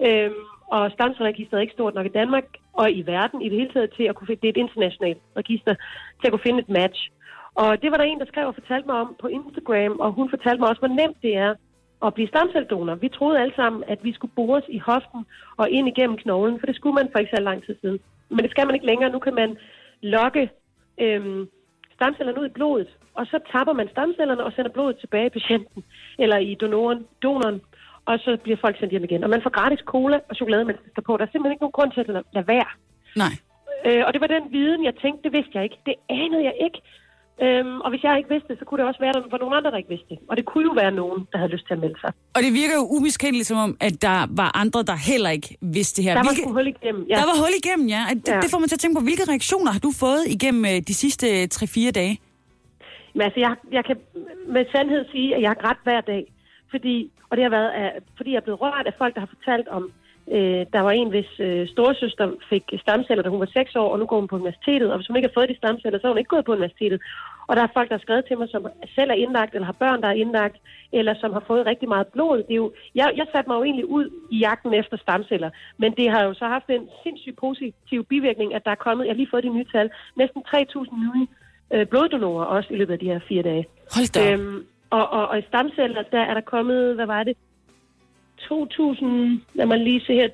Øhm, 0.00 0.34
og 0.66 0.90
stamcelleregisteret 0.92 1.58
er 1.58 1.66
ikke 1.66 1.72
stort 1.78 1.94
nok 1.94 2.06
i 2.06 2.18
Danmark 2.20 2.44
og 2.72 2.90
i 2.90 3.02
verden 3.06 3.42
i 3.42 3.48
det 3.48 3.58
hele 3.58 3.72
taget 3.72 3.92
til 3.96 4.02
at 4.04 4.14
kunne 4.14 4.26
finde, 4.26 4.40
det 4.40 4.48
er 4.48 4.52
et 4.52 4.64
internationalt 4.64 5.22
register, 5.36 5.74
til 6.20 6.26
at 6.26 6.32
kunne 6.32 6.46
finde 6.46 6.60
et 6.60 6.68
match. 6.68 7.10
Og 7.54 7.82
det 7.82 7.90
var 7.90 7.96
der 7.96 8.04
en, 8.04 8.20
der 8.20 8.26
skrev 8.26 8.46
og 8.46 8.54
fortalte 8.54 8.86
mig 8.86 8.96
om 8.96 9.16
på 9.20 9.26
Instagram, 9.26 10.00
og 10.00 10.12
hun 10.12 10.30
fortalte 10.30 10.60
mig 10.60 10.68
også, 10.68 10.80
hvor 10.80 10.96
nemt 11.00 11.22
det 11.22 11.36
er 11.36 11.54
at 12.06 12.14
blive 12.14 12.28
stamcelledonor. 12.28 12.94
Vi 12.94 13.08
troede 13.08 13.40
alle 13.40 13.54
sammen, 13.56 13.84
at 13.86 14.04
vi 14.04 14.12
skulle 14.12 14.36
bores 14.36 14.64
i 14.68 14.78
hoften 14.78 15.26
og 15.56 15.70
ind 15.70 15.88
igennem 15.88 16.16
knoglen, 16.16 16.58
for 16.58 16.66
det 16.66 16.76
skulle 16.76 16.94
man 16.94 17.08
for 17.12 17.18
ikke 17.18 17.36
så 17.36 17.42
lang 17.42 17.64
tid 17.64 17.76
siden. 17.80 17.98
Men 18.28 18.38
det 18.38 18.50
skal 18.50 18.66
man 18.66 18.74
ikke 18.74 18.86
længere. 18.86 19.10
Nu 19.12 19.18
kan 19.18 19.34
man 19.34 19.56
lokke 20.00 20.50
øhm, 21.00 21.48
stamcellerne 21.94 22.40
ud 22.40 22.46
i 22.46 22.56
blodet, 22.58 22.88
og 23.14 23.26
så 23.26 23.38
tapper 23.52 23.72
man 23.72 23.88
stamcellerne 23.88 24.44
og 24.44 24.52
sender 24.52 24.70
blodet 24.70 24.98
tilbage 24.98 25.26
i 25.26 25.36
patienten, 25.38 25.84
eller 26.18 26.38
i 26.38 26.54
donoren, 26.54 27.06
donoren, 27.22 27.60
og 28.10 28.14
så 28.24 28.30
bliver 28.44 28.58
folk 28.64 28.76
sendt 28.78 28.90
hjem 28.92 29.04
igen. 29.04 29.24
Og 29.24 29.30
man 29.30 29.42
får 29.42 29.50
gratis 29.58 29.82
cola 29.92 30.18
og 30.28 30.34
chokolade, 30.36 30.64
man 30.64 30.76
skal 30.92 31.02
på. 31.02 31.12
Der 31.16 31.24
er 31.24 31.30
simpelthen 31.32 31.52
ikke 31.54 31.64
nogen 31.64 31.78
grund 31.78 31.90
til 31.92 32.00
at 32.00 32.08
lade 32.36 32.48
være. 32.54 32.70
Nej. 33.22 33.34
Øh, 33.86 34.02
og 34.06 34.10
det 34.12 34.20
var 34.20 34.26
den 34.36 34.44
viden, 34.56 34.84
jeg 34.88 34.94
tænkte, 35.02 35.22
det 35.26 35.32
vidste 35.32 35.52
jeg 35.54 35.64
ikke. 35.64 35.78
Det 35.88 35.94
anede 36.20 36.44
jeg 36.50 36.56
ikke. 36.66 36.80
Øhm, 37.44 37.76
og 37.84 37.88
hvis 37.90 38.02
jeg 38.06 38.12
ikke 38.18 38.30
vidste 38.34 38.48
det, 38.50 38.58
så 38.58 38.64
kunne 38.64 38.78
det 38.80 38.86
også 38.90 39.00
være, 39.04 39.12
at 39.16 39.22
der 39.24 39.30
var 39.34 39.38
nogen 39.44 39.56
andre, 39.58 39.70
der 39.70 39.76
ikke 39.82 39.92
vidste 39.94 40.08
det. 40.12 40.18
Og 40.30 40.34
det 40.38 40.44
kunne 40.50 40.64
jo 40.70 40.74
være 40.82 40.92
nogen, 41.02 41.20
der 41.32 41.38
havde 41.38 41.52
lyst 41.56 41.66
til 41.66 41.74
at 41.76 41.80
melde 41.84 41.98
sig. 42.04 42.10
Og 42.36 42.40
det 42.44 42.52
virker 42.60 42.74
jo 42.80 42.84
umiskendeligt 42.96 43.46
som 43.50 43.58
om, 43.66 43.70
at 43.88 43.94
der 44.02 44.18
var 44.40 44.50
andre, 44.62 44.80
der 44.90 44.96
heller 45.10 45.30
ikke 45.30 45.48
vidste 45.76 45.94
det 45.96 46.04
her. 46.06 46.12
Der 46.14 46.22
var 46.28 46.34
Hvilke- 46.34 46.52
hul 46.58 46.66
igennem. 46.74 47.02
Ja. 47.10 47.14
Der 47.20 47.26
var 47.32 47.36
hul 47.42 47.54
igennem, 47.62 47.86
ja. 47.96 48.02
Det, 48.14 48.28
Ja. 48.28 48.40
det 48.42 48.48
får 48.52 48.58
man 48.62 48.68
til 48.68 48.76
at 48.78 48.82
tænke 48.82 48.94
på. 48.98 49.04
Hvilke 49.08 49.24
reaktioner 49.32 49.70
har 49.76 49.80
du 49.86 49.90
fået 50.04 50.22
igennem 50.36 50.64
øh, 50.72 50.76
de 50.88 50.94
sidste 50.94 51.26
3-4 51.54 51.90
dage? 52.00 52.14
Men 53.14 53.22
altså, 53.22 53.40
jeg, 53.46 53.52
jeg 53.76 53.84
kan 53.88 53.96
med 54.54 54.64
sandhed 54.74 55.02
sige, 55.12 55.28
at 55.36 55.40
jeg 55.42 55.50
har 55.54 55.60
grædt 55.64 55.78
hver 55.86 56.00
dag. 56.00 56.22
Fordi, 56.70 57.10
og 57.28 57.36
det 57.36 57.44
har 57.44 57.50
været, 57.50 57.70
af, 57.70 57.92
fordi 58.16 58.30
jeg 58.30 58.36
er 58.36 58.46
blevet 58.46 58.60
rørt 58.60 58.86
af 58.86 58.94
folk, 58.98 59.14
der 59.14 59.20
har 59.20 59.32
fortalt 59.36 59.68
om, 59.68 59.92
øh, 60.34 60.62
der 60.74 60.80
var 60.80 60.90
en, 60.90 61.10
hvis 61.10 61.30
øh, 61.40 61.68
storesøster 61.68 62.26
fik 62.50 62.62
stamceller, 62.84 63.22
da 63.22 63.28
hun 63.28 63.40
var 63.40 63.50
6 63.52 63.76
år, 63.76 63.88
og 63.92 63.98
nu 63.98 64.06
går 64.06 64.18
hun 64.20 64.28
på 64.28 64.36
universitetet. 64.36 64.90
Og 64.90 64.96
hvis 64.98 65.06
hun 65.06 65.16
ikke 65.16 65.28
har 65.28 65.40
fået 65.40 65.48
de 65.48 65.56
stamceller, 65.56 65.98
så 65.98 66.06
har 66.06 66.12
hun 66.12 66.18
ikke 66.18 66.34
gået 66.34 66.44
på 66.44 66.52
universitetet. 66.52 67.00
Og 67.48 67.56
der 67.56 67.62
er 67.62 67.74
folk, 67.74 67.88
der 67.88 67.96
har 67.96 68.06
skrevet 68.06 68.24
til 68.26 68.38
mig, 68.38 68.48
som 68.50 68.66
selv 68.94 69.10
er 69.10 69.14
indlagt, 69.24 69.54
eller 69.54 69.66
har 69.66 69.82
børn, 69.84 70.02
der 70.02 70.08
er 70.08 70.20
indlagt, 70.22 70.56
eller 70.92 71.14
som 71.20 71.32
har 71.32 71.44
fået 71.46 71.66
rigtig 71.66 71.88
meget 71.88 72.06
blod. 72.06 72.38
Det 72.38 72.54
er 72.56 72.62
jo, 72.64 72.72
jeg, 72.94 73.12
jeg 73.16 73.26
satte 73.32 73.48
mig 73.48 73.56
jo 73.56 73.64
egentlig 73.64 73.86
ud 73.86 74.06
i 74.30 74.38
jagten 74.38 74.74
efter 74.74 74.96
stamceller, 74.96 75.50
men 75.78 75.90
det 75.98 76.10
har 76.10 76.22
jo 76.24 76.34
så 76.34 76.44
haft 76.44 76.68
en 76.68 76.88
sindssygt 77.02 77.38
positiv 77.40 78.04
bivirkning, 78.04 78.54
at 78.54 78.64
der 78.64 78.70
er 78.70 78.84
kommet, 78.86 79.04
jeg 79.04 79.12
har 79.12 79.16
lige 79.16 79.30
fået 79.30 79.44
de 79.44 79.56
nye 79.56 79.66
tal, 79.72 79.90
næsten 80.16 80.42
3.000 80.48 80.94
nye 81.04 81.26
øh, 81.74 81.86
bloddonorer 81.86 82.44
også 82.44 82.74
i 82.74 82.76
løbet 82.76 82.92
af 82.92 82.98
de 82.98 83.06
her 83.06 83.20
fire 83.28 83.42
dage. 83.42 83.66
Hold 83.94 84.12
da. 84.12 84.32
Øhm, 84.32 84.66
og, 84.90 85.08
og, 85.10 85.28
og 85.28 85.38
i 85.38 85.42
stamceller, 85.48 86.02
der 86.02 86.20
er 86.20 86.34
der 86.34 86.40
kommet, 86.40 86.94
hvad 86.94 87.06
var 87.06 87.22
det? 87.22 87.36
2.000, 88.40 89.06
lad 89.54 89.66
mig 89.66 89.78
lige 89.78 90.00
se 90.06 90.12
her, 90.14 90.28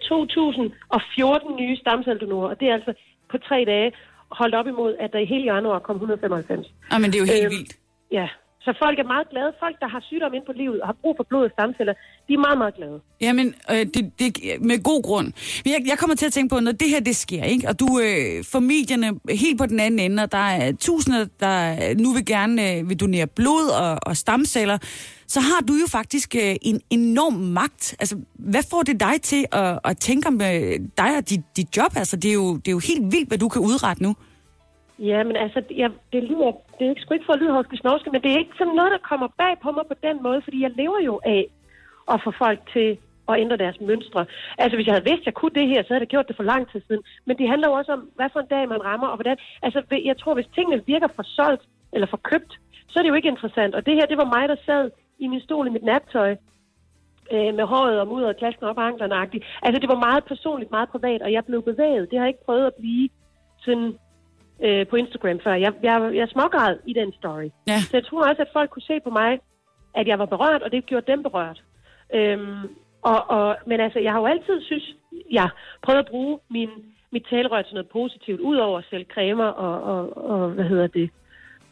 2.014 1.49 1.61
nye 1.61 1.77
stamcelledonorer, 1.77 2.49
og 2.49 2.61
det 2.61 2.69
er 2.69 2.75
altså 2.75 2.93
på 3.31 3.39
tre 3.39 3.65
dage, 3.67 3.93
holdt 4.31 4.55
op 4.55 4.67
imod, 4.67 4.97
at 5.01 5.13
der 5.13 5.19
i 5.19 5.25
hele 5.25 5.55
januar 5.55 5.79
kom 5.79 5.97
195. 5.97 6.67
Ah, 6.91 7.01
men 7.01 7.11
det 7.11 7.17
er 7.17 7.21
jo 7.21 7.33
helt 7.33 7.45
Øhm, 7.45 7.51
vildt. 7.51 7.77
Ja, 8.13 8.29
så 8.65 8.71
folk 8.85 8.99
er 8.99 9.09
meget 9.15 9.27
glade. 9.33 9.53
Folk, 9.65 9.77
der 9.81 9.89
har 9.89 10.01
sygdom 10.01 10.35
ind 10.35 10.45
på 10.47 10.53
livet 10.53 10.81
og 10.81 10.87
har 10.91 10.97
brug 11.03 11.15
for 11.19 11.27
blod 11.29 11.45
og 11.45 11.53
stamceller, 11.57 11.95
de 12.29 12.33
er 12.35 12.39
meget, 12.39 12.59
meget 12.59 12.75
glade. 12.75 13.01
Jamen, 13.21 13.55
øh, 13.71 13.87
det, 13.95 14.03
det, 14.19 14.29
med 14.61 14.83
god 14.83 15.03
grund. 15.03 15.29
Jeg, 15.67 15.79
jeg 15.87 15.99
kommer 15.99 16.17
til 16.17 16.27
at 16.27 16.33
tænke 16.33 16.55
på, 16.55 16.61
når 16.61 16.73
det 16.73 16.89
her 16.89 17.01
det 17.01 17.17
sker, 17.17 17.45
ikke? 17.45 17.69
og 17.69 17.81
du 17.81 17.89
øh, 18.05 18.45
får 18.53 18.61
medierne 18.61 19.09
helt 19.31 19.59
på 19.59 19.67
den 19.67 19.81
anden 19.81 20.01
ende, 20.01 20.23
og 20.23 20.33
der 20.33 20.47
er 20.63 20.73
tusinder, 20.73 21.27
der 21.41 21.55
nu 21.95 22.13
vil 22.13 22.27
gerne 22.27 22.73
øh, 22.73 22.89
vil 22.89 23.01
donere 23.01 23.27
blod 23.27 23.67
og, 23.83 23.99
og 24.03 24.17
stamceller, 24.17 24.79
så 25.27 25.41
har 25.41 25.61
du 25.69 25.73
jo 25.73 25.87
faktisk 25.87 26.35
øh, 26.35 26.55
en 26.63 26.81
enorm 26.91 27.33
magt. 27.33 27.97
Altså, 28.01 28.17
hvad 28.35 28.63
får 28.71 28.83
det 28.83 29.01
dig 29.01 29.23
til 29.23 29.47
at, 29.53 29.79
at 29.85 29.99
tænke 29.99 30.29
om 30.29 30.35
øh, 30.35 30.81
dig 30.99 31.17
og 31.19 31.31
dit, 31.31 31.41
dit 31.57 31.77
job? 31.77 31.97
Altså, 31.97 32.17
det 32.17 32.29
er, 32.29 32.35
jo, 32.35 32.57
det 32.57 32.69
er 32.69 32.73
jo 32.73 32.79
helt 32.79 33.13
vildt, 33.13 33.29
hvad 33.29 33.39
du 33.39 33.49
kan 33.49 33.63
udrette 33.63 34.03
nu. 34.03 34.17
Ja, 35.11 35.19
men 35.29 35.37
altså, 35.37 35.63
jeg, 35.83 35.91
det 36.13 36.23
lyder, 36.31 36.51
det 36.77 36.83
er 36.85 36.91
ikke, 36.91 37.03
sgu 37.03 37.15
ikke 37.15 37.27
for 37.27 37.33
at 37.33 37.41
lyde 37.41 37.81
snorske, 37.83 38.11
men 38.11 38.23
det 38.23 38.31
er 38.33 38.39
ikke 38.39 38.59
sådan 38.59 38.79
noget, 38.79 38.93
der 38.97 39.09
kommer 39.11 39.29
bag 39.43 39.55
på 39.63 39.71
mig 39.77 39.85
på 39.89 39.97
den 40.07 40.23
måde, 40.23 40.41
fordi 40.45 40.59
jeg 40.63 40.73
lever 40.81 41.01
jo 41.09 41.21
af 41.25 41.43
at 42.13 42.21
få 42.25 42.31
folk 42.45 42.61
til 42.75 42.89
at 43.29 43.41
ændre 43.43 43.57
deres 43.57 43.81
mønstre. 43.81 44.27
Altså, 44.59 44.75
hvis 44.77 44.87
jeg 44.87 44.95
havde 44.95 45.09
vidst, 45.11 45.23
at 45.23 45.27
jeg 45.27 45.35
kunne 45.35 45.57
det 45.61 45.69
her, 45.69 45.83
så 45.83 45.89
havde 45.89 46.05
jeg 46.07 46.15
gjort 46.15 46.29
det 46.29 46.37
for 46.37 46.51
lang 46.53 46.63
tid 46.71 46.81
siden. 46.87 47.03
Men 47.27 47.39
det 47.39 47.49
handler 47.49 47.69
jo 47.69 47.75
også 47.75 47.93
om, 47.93 48.03
hvad 48.17 48.29
for 48.33 48.41
en 48.41 48.53
dag 48.55 48.69
man 48.69 48.85
rammer, 48.85 49.09
og 49.09 49.17
hvordan... 49.17 49.37
Altså, 49.63 49.81
jeg 50.11 50.17
tror, 50.19 50.35
hvis 50.35 50.55
tingene 50.55 50.87
virker 50.87 51.09
for 51.17 51.25
solgt 51.37 51.65
eller 51.93 52.07
for 52.07 52.21
købt, 52.31 52.53
så 52.89 52.95
er 52.99 53.03
det 53.03 53.11
jo 53.11 53.19
ikke 53.21 53.35
interessant. 53.35 53.75
Og 53.75 53.87
det 53.87 53.95
her, 53.95 54.07
det 54.07 54.19
var 54.23 54.35
mig, 54.37 54.49
der 54.49 54.57
sad 54.67 54.91
i 55.19 55.27
min 55.27 55.41
stol 55.41 55.67
i 55.67 55.71
mit 55.77 55.89
nattøj, 55.93 56.31
øh, 57.35 57.55
med 57.59 57.65
håret 57.73 58.01
og 58.01 58.09
mudder 58.09 58.29
og 58.29 58.37
klasken 58.37 58.67
op 58.67 58.79
ad 58.79 58.85
anklerne 58.85 59.15
-agtigt. 59.23 59.45
Altså, 59.63 59.79
det 59.81 59.89
var 59.89 60.07
meget 60.09 60.25
personligt, 60.25 60.71
meget 60.71 60.89
privat, 60.89 61.23
og 61.23 61.33
jeg 61.33 61.45
blev 61.45 61.63
bevæget. 61.63 62.11
Det 62.11 62.19
har 62.19 62.27
jeg 62.27 62.33
ikke 62.35 62.45
prøvet 62.45 62.67
at 62.67 62.75
blive 62.75 63.09
sådan 63.65 63.99
øh, 64.63 64.87
på 64.87 64.97
Instagram 64.97 65.41
før. 65.45 65.55
Jeg, 65.55 65.73
jeg, 65.83 66.11
jeg 66.15 66.29
smågræd 66.29 66.77
i 66.87 66.93
den 66.93 67.13
story. 67.13 67.49
Ja. 67.67 67.79
Så 67.79 67.97
jeg 67.97 68.07
tror 68.07 68.29
også, 68.29 68.43
at 68.43 68.49
folk 68.53 68.71
kunne 68.71 68.83
se 68.83 69.01
på 69.01 69.11
mig, 69.11 69.39
at 69.95 70.07
jeg 70.09 70.19
var 70.19 70.27
berørt, 70.27 70.63
og 70.63 70.73
det 70.73 70.87
gjorde 70.87 71.13
dem 71.13 71.23
berørt. 71.23 71.63
Øhm, 72.15 72.69
og, 73.03 73.31
og, 73.31 73.57
men 73.67 73.81
altså, 73.81 73.99
jeg 73.99 74.13
har 74.13 74.21
jo 74.21 74.27
altid 74.27 74.63
synes, 74.63 74.95
jeg 75.31 75.49
prøvet 75.83 75.99
at 75.99 76.11
bruge 76.11 76.39
min, 76.51 76.71
mit 77.11 77.27
talerør 77.31 77.63
til 77.63 77.75
noget 77.75 77.89
positivt, 77.89 78.41
udover 78.41 78.83
sælge 78.91 79.07
cremer 79.15 79.45
og, 79.45 79.83
og, 79.83 80.31
og, 80.31 80.51
hvad 80.51 80.65
hedder 80.65 80.87
det, 80.87 81.11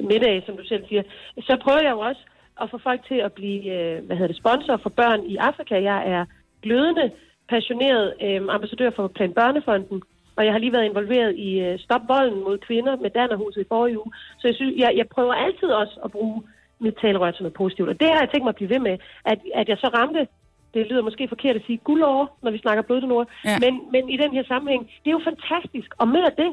middag, 0.00 0.42
som 0.46 0.56
du 0.56 0.64
selv 0.64 0.88
siger. 0.88 1.02
Så 1.40 1.56
prøver 1.62 1.82
jeg 1.82 1.90
jo 1.90 2.00
også 2.00 2.20
at 2.60 2.70
få 2.70 2.78
folk 2.78 3.00
til 3.08 3.14
at 3.14 3.32
blive, 3.32 3.64
øh, 3.76 4.04
hvad 4.04 4.16
hedder 4.16 4.32
det, 4.32 4.36
sponsor 4.36 4.76
for 4.76 4.90
børn 4.90 5.22
i 5.24 5.36
Afrika. 5.36 5.82
Jeg 5.82 6.08
er 6.08 6.24
glødende, 6.62 7.10
passioneret 7.48 8.14
øh, 8.22 8.40
ambassadør 8.48 8.90
for 8.96 9.08
Plan 9.08 9.32
Børnefonden, 9.32 10.02
og 10.36 10.44
jeg 10.44 10.52
har 10.52 10.58
lige 10.58 10.72
været 10.72 10.84
involveret 10.84 11.36
i 11.36 11.60
øh, 11.60 11.78
Stop 11.78 12.00
Volden 12.08 12.44
mod 12.44 12.58
kvinder 12.58 12.96
med 12.96 13.10
Dannerhuset 13.10 13.60
i 13.60 13.64
forrige 13.68 13.98
uge. 13.98 14.12
Så 14.38 14.48
jeg, 14.48 14.54
synes, 14.54 14.74
jeg, 14.78 14.92
jeg 14.96 15.08
prøver 15.08 15.34
altid 15.34 15.68
også 15.68 16.00
at 16.04 16.10
bruge 16.10 16.42
mit 16.78 16.96
talerør 17.00 17.30
til 17.30 17.42
noget 17.42 17.54
positivt. 17.54 17.88
Og 17.88 18.00
det 18.00 18.08
har 18.08 18.20
jeg 18.20 18.28
tænkt 18.30 18.44
mig 18.44 18.48
at 18.54 18.60
blive 18.60 18.70
ved 18.70 18.78
med. 18.78 18.98
At, 19.24 19.38
at 19.54 19.68
jeg 19.68 19.78
så 19.78 19.88
ramte, 19.88 20.26
det 20.74 20.86
lyder 20.86 21.02
måske 21.02 21.28
forkert 21.28 21.56
at 21.56 21.62
sige 21.66 21.76
guldår, 21.78 22.38
når 22.42 22.50
vi 22.50 22.58
snakker 22.58 22.82
bloddonorer, 22.82 23.24
Ja. 23.44 23.58
men, 23.58 23.72
men 23.92 24.08
i 24.10 24.16
den 24.16 24.30
her 24.32 24.44
sammenhæng, 24.44 24.82
det 25.04 25.08
er 25.10 25.16
jo 25.18 25.22
fantastisk. 25.30 25.90
Og 25.98 26.08
med 26.08 26.22
af 26.22 26.32
det, 26.32 26.50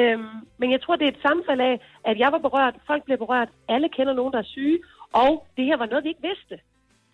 øhm, 0.00 0.24
men 0.58 0.70
jeg 0.70 0.80
tror, 0.82 0.96
det 0.96 1.04
er 1.04 1.12
et 1.12 1.24
sammenfald 1.26 1.60
af, 1.60 1.80
at 2.04 2.18
jeg 2.18 2.32
var 2.32 2.38
berørt, 2.38 2.74
folk 2.86 3.04
blev 3.04 3.18
berørt, 3.18 3.48
alle 3.68 3.88
kender 3.88 4.12
nogen, 4.14 4.32
der 4.32 4.38
er 4.38 4.52
syge, 4.56 4.78
og 5.12 5.46
det 5.56 5.64
her 5.64 5.76
var 5.76 5.86
noget, 5.86 6.04
vi 6.04 6.08
ikke 6.08 6.28
vidste. 6.30 6.58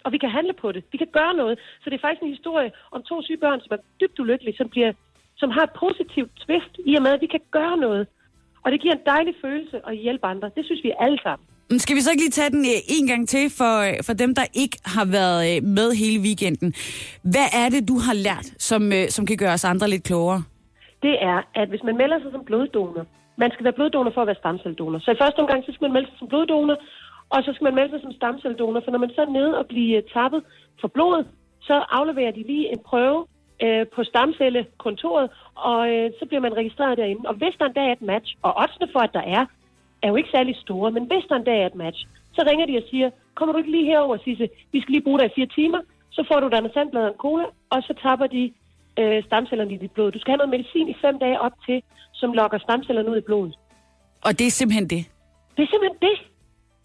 Og 0.05 0.13
vi 0.13 0.19
kan 0.19 0.31
handle 0.31 0.53
på 0.53 0.73
det. 0.73 0.85
Vi 0.93 0.99
kan 0.99 1.07
gøre 1.13 1.35
noget. 1.35 1.59
Så 1.83 1.91
det 1.91 1.97
er 1.97 2.01
faktisk 2.01 2.23
en 2.23 2.37
historie 2.37 2.71
om 2.91 3.03
to 3.03 3.23
syge 3.23 3.37
børn, 3.39 3.61
som 3.61 3.77
er 3.77 3.83
dybt 4.01 4.19
ulykkelige, 4.19 4.57
som, 4.57 4.69
bliver, 4.69 4.93
som 5.43 5.51
har 5.57 5.65
et 5.69 5.75
positivt 5.85 6.33
twist 6.45 6.75
i 6.91 6.93
og 6.99 7.03
med, 7.03 7.13
at 7.17 7.21
vi 7.25 7.31
kan 7.35 7.43
gøre 7.59 7.77
noget. 7.87 8.05
Og 8.65 8.69
det 8.73 8.79
giver 8.83 8.95
en 8.95 9.07
dejlig 9.15 9.35
følelse 9.45 9.77
at 9.89 9.95
hjælpe 10.05 10.27
andre. 10.33 10.47
Det 10.57 10.65
synes 10.69 10.81
vi 10.87 10.93
alle 11.05 11.19
sammen. 11.27 11.45
Men 11.71 11.79
Skal 11.79 11.97
vi 11.97 12.01
så 12.01 12.11
ikke 12.11 12.23
lige 12.23 12.39
tage 12.41 12.51
den 12.57 12.65
øh, 12.75 12.97
en 12.97 13.07
gang 13.07 13.23
til 13.29 13.45
for, 13.61 13.75
øh, 13.87 13.95
for 14.07 14.13
dem, 14.23 14.31
der 14.35 14.47
ikke 14.63 14.77
har 14.95 15.07
været 15.19 15.41
øh, 15.51 15.63
med 15.79 15.89
hele 16.03 16.19
weekenden? 16.27 16.69
Hvad 17.33 17.49
er 17.63 17.69
det, 17.75 17.89
du 17.89 17.97
har 18.07 18.15
lært, 18.27 18.47
som, 18.69 18.83
som 19.09 19.27
kan 19.27 19.37
gøre 19.37 19.53
os 19.59 19.65
andre 19.65 19.89
lidt 19.89 20.05
klogere? 20.05 20.43
det 21.03 21.15
er, 21.33 21.39
at 21.61 21.69
hvis 21.69 21.83
man 21.89 21.97
melder 22.03 22.19
sig 22.21 22.31
som 22.33 22.45
bloddonor, 22.45 23.05
man 23.43 23.51
skal 23.51 23.65
være 23.65 23.79
bloddonor 23.79 24.11
for 24.15 24.21
at 24.21 24.31
være 24.31 24.43
stamcelledonor. 24.43 24.99
Så 24.99 25.11
i 25.11 25.21
første 25.23 25.41
omgang, 25.43 25.65
så 25.65 25.73
skal 25.73 25.85
man 25.85 25.93
melde 25.97 26.09
sig 26.09 26.19
som 26.19 26.29
bloddonor, 26.29 26.77
og 27.35 27.39
så 27.45 27.51
skal 27.53 27.65
man 27.65 27.75
melde 27.79 27.91
sig 27.93 28.01
som 28.03 28.13
stamcelledonor, 28.13 28.81
for 28.85 28.91
når 28.91 29.05
man 29.05 29.15
så 29.17 29.21
er 29.27 29.31
nede 29.39 29.59
og 29.61 29.67
bliver 29.67 30.01
tappet 30.17 30.41
for 30.81 30.89
blodet, 30.89 31.27
så 31.69 31.75
afleverer 31.99 32.33
de 32.33 32.43
lige 32.53 32.73
en 32.73 32.83
prøve 32.91 33.21
øh, 33.65 33.87
på 33.95 34.05
stamcellekontoret, 34.05 35.31
og 35.55 35.81
øh, 35.95 36.11
så 36.19 36.27
bliver 36.27 36.41
man 36.41 36.57
registreret 36.57 36.99
derinde. 36.99 37.29
Og 37.29 37.35
hvis 37.35 37.55
der 37.59 37.67
en 37.67 37.73
dag 37.73 37.89
er 37.89 37.93
et 37.93 38.03
match, 38.03 38.37
og 38.43 38.53
oddsene 38.63 38.89
for, 38.93 39.01
at 39.01 39.13
der 39.13 39.25
er, 39.39 39.45
er 40.03 40.09
jo 40.09 40.17
ikke 40.17 40.35
særlig 40.37 40.57
store, 40.57 40.91
men 40.91 41.05
hvis 41.11 41.25
der 41.29 41.37
en 41.37 41.45
dag 41.45 41.63
er 41.63 41.67
et 41.67 41.75
match, 41.75 42.07
så 42.35 42.41
ringer 42.49 42.67
de 42.67 42.77
og 42.77 42.85
siger, 42.91 43.11
kommer 43.35 43.53
du 43.53 43.59
ikke 43.59 43.71
lige 43.71 43.91
herover, 43.93 44.17
Sisse, 44.25 44.49
vi 44.73 44.81
skal 44.81 44.93
lige 44.93 45.07
bruge 45.07 45.19
dig 45.19 45.27
i 45.27 45.35
fire 45.37 45.47
timer, 45.47 45.81
så 46.11 46.25
får 46.29 46.41
du 46.41 46.49
dig 46.49 46.59
en 46.59 46.71
sandblad 46.75 47.03
og 47.03 47.09
en 47.09 47.19
cola, 47.19 47.45
og 47.71 47.83
så 47.83 47.95
tapper 48.03 48.27
de 48.27 48.53
øh, 48.99 49.25
stamcellerne 49.25 49.75
i 49.75 49.77
dit 49.77 49.91
blod. 49.91 50.13
Du 50.13 50.19
skal 50.19 50.31
have 50.33 50.43
noget 50.43 50.51
medicin 50.51 50.89
i 50.89 50.97
fem 51.05 51.19
dage 51.19 51.41
op 51.41 51.53
til, 51.67 51.83
som 52.13 52.33
lokker 52.33 52.59
stamcellerne 52.59 53.11
ud 53.11 53.17
i 53.17 53.21
blodet. 53.21 53.55
Og 54.27 54.39
det 54.39 54.47
er 54.47 54.51
simpelthen 54.51 54.89
det. 54.91 55.03
Det 55.57 55.63
er 55.63 55.71
simpelthen 55.73 55.99
det. 56.09 56.17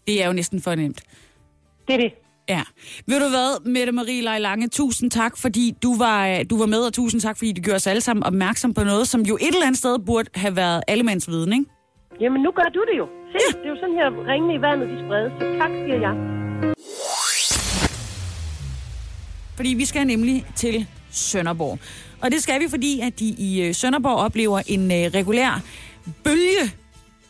Det 0.06 0.22
er 0.22 0.26
jo 0.26 0.32
næsten 0.32 0.60
for 0.60 0.74
nemt. 0.74 1.00
Det 1.88 1.94
er 1.94 1.98
det. 1.98 2.12
Ja. 2.48 2.62
Ved 3.06 3.20
du 3.20 3.28
hvad, 3.28 3.64
Mette 3.64 3.92
Marie 3.92 4.22
Lange, 4.38 4.68
tusind 4.68 5.10
tak, 5.10 5.36
fordi 5.36 5.74
du 5.82 5.98
var, 5.98 6.28
øh, 6.28 6.38
du 6.50 6.58
var 6.58 6.66
med, 6.66 6.78
og 6.78 6.92
tusind 6.92 7.20
tak, 7.20 7.36
fordi 7.38 7.52
du 7.52 7.62
gjorde 7.62 7.76
os 7.76 7.86
alle 7.86 8.00
sammen 8.00 8.24
opmærksom 8.24 8.74
på 8.74 8.84
noget, 8.84 9.08
som 9.08 9.20
jo 9.20 9.36
et 9.40 9.46
eller 9.46 9.66
andet 9.66 9.78
sted 9.78 9.98
burde 9.98 10.28
have 10.34 10.56
været 10.56 10.82
allemands 10.88 11.28
viden, 11.28 11.52
ikke? 11.52 11.64
Jamen, 12.20 12.42
nu 12.42 12.50
gør 12.50 12.68
du 12.74 12.84
det 12.92 12.98
jo. 12.98 13.06
Se, 13.06 13.38
ja. 13.40 13.58
det 13.58 13.66
er 13.66 13.70
jo 13.70 13.76
sådan 13.80 13.94
her, 13.94 14.32
ringene 14.32 14.54
i 14.54 14.60
vandet, 14.60 14.88
de 14.88 15.04
spredes. 15.04 15.32
Så 15.40 15.58
tak, 15.58 15.70
siger 15.70 16.00
jeg. 16.06 16.14
Fordi 19.56 19.68
vi 19.74 19.84
skal 19.84 20.06
nemlig 20.06 20.46
til 20.56 20.86
Sønderborg. 21.10 21.78
Og 22.22 22.30
det 22.30 22.42
skal 22.42 22.60
vi, 22.60 22.66
fordi 22.70 23.00
at 23.00 23.18
de 23.20 23.24
i 23.24 23.62
øh, 23.62 23.74
Sønderborg 23.74 24.16
oplever 24.16 24.62
en 24.66 24.82
øh, 24.92 25.10
regulær 25.14 25.62
bølge 26.24 26.72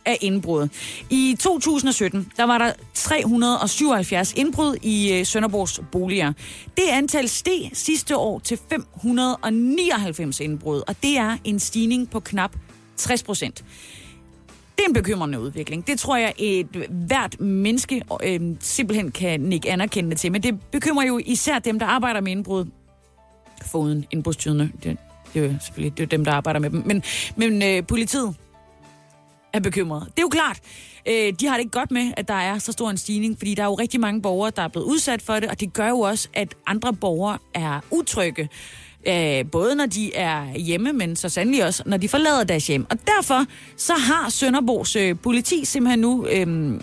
af 0.05 0.17
indbrud. 0.21 0.67
I 1.09 1.35
2017, 1.39 2.31
der 2.37 2.43
var 2.43 2.57
der 2.57 2.73
377 2.93 4.33
indbrud 4.33 4.75
i 4.81 5.13
øh, 5.13 5.25
Sønderborgs 5.25 5.81
boliger. 5.91 6.33
Det 6.77 6.83
antal 6.91 7.29
steg 7.29 7.69
sidste 7.73 8.17
år 8.17 8.39
til 8.39 8.59
599 8.69 10.39
indbrud, 10.39 10.81
og 10.87 10.95
det 11.03 11.17
er 11.17 11.37
en 11.43 11.59
stigning 11.59 12.09
på 12.09 12.19
knap 12.19 12.51
60 12.97 13.23
procent. 13.23 13.63
Det 14.77 14.85
er 14.85 14.87
en 14.87 14.93
bekymrende 14.93 15.39
udvikling. 15.39 15.87
Det 15.87 15.99
tror 15.99 16.17
jeg, 16.17 16.33
et 16.37 16.67
hvert 16.89 17.39
menneske 17.39 18.01
øh, 18.23 18.41
simpelthen 18.59 19.11
kan 19.11 19.53
ikke 19.53 19.71
anerkende 19.71 20.15
til. 20.15 20.31
Men 20.31 20.43
det 20.43 20.61
bekymrer 20.71 21.05
jo 21.05 21.19
især 21.25 21.59
dem, 21.59 21.79
der 21.79 21.85
arbejder 21.85 22.21
med 22.21 22.31
indbrud. 22.31 22.65
Foruden 23.65 24.05
indbrudstyderne. 24.11 24.71
Det, 24.83 24.97
det 25.33 25.45
er 25.45 25.45
jo 25.45 25.53
selvfølgelig 25.61 25.97
det 25.97 26.03
er 26.03 26.07
dem, 26.07 26.25
der 26.25 26.31
arbejder 26.31 26.59
med 26.59 26.69
dem. 26.69 26.83
Men, 26.85 27.03
men 27.35 27.63
øh, 27.63 27.87
politiet 27.87 28.35
er 29.53 29.59
bekymret. 29.59 30.07
Det 30.07 30.17
er 30.17 30.21
jo 30.21 30.29
klart. 30.29 30.59
Øh, 31.07 31.33
de 31.39 31.47
har 31.47 31.53
det 31.53 31.59
ikke 31.59 31.71
godt 31.71 31.91
med, 31.91 32.11
at 32.17 32.27
der 32.27 32.33
er 32.33 32.59
så 32.59 32.71
stor 32.71 32.89
en 32.89 32.97
stigning, 32.97 33.37
fordi 33.37 33.55
der 33.55 33.63
er 33.63 33.67
jo 33.67 33.73
rigtig 33.73 33.99
mange 33.99 34.21
borgere, 34.21 34.51
der 34.55 34.61
er 34.61 34.67
blevet 34.67 34.85
udsat 34.85 35.21
for 35.21 35.33
det, 35.33 35.49
og 35.49 35.59
det 35.59 35.73
gør 35.73 35.89
jo 35.89 35.99
også, 35.99 36.27
at 36.33 36.55
andre 36.67 36.93
borgere 36.93 37.37
er 37.53 37.79
utrygge. 37.91 38.49
Øh, 39.07 39.45
både 39.51 39.75
når 39.75 39.85
de 39.85 40.15
er 40.15 40.57
hjemme, 40.57 40.93
men 40.93 41.15
så 41.15 41.29
sandelig 41.29 41.65
også, 41.65 41.83
når 41.85 41.97
de 41.97 42.09
forlader 42.09 42.43
deres 42.43 42.67
hjem. 42.67 42.85
Og 42.89 42.97
derfor 43.07 43.45
så 43.77 43.93
har 43.93 44.29
Sønderborgs 44.29 44.95
øh, 44.95 45.15
politi 45.23 45.65
simpelthen 45.65 45.99
nu 45.99 46.25
øh, 46.27 46.79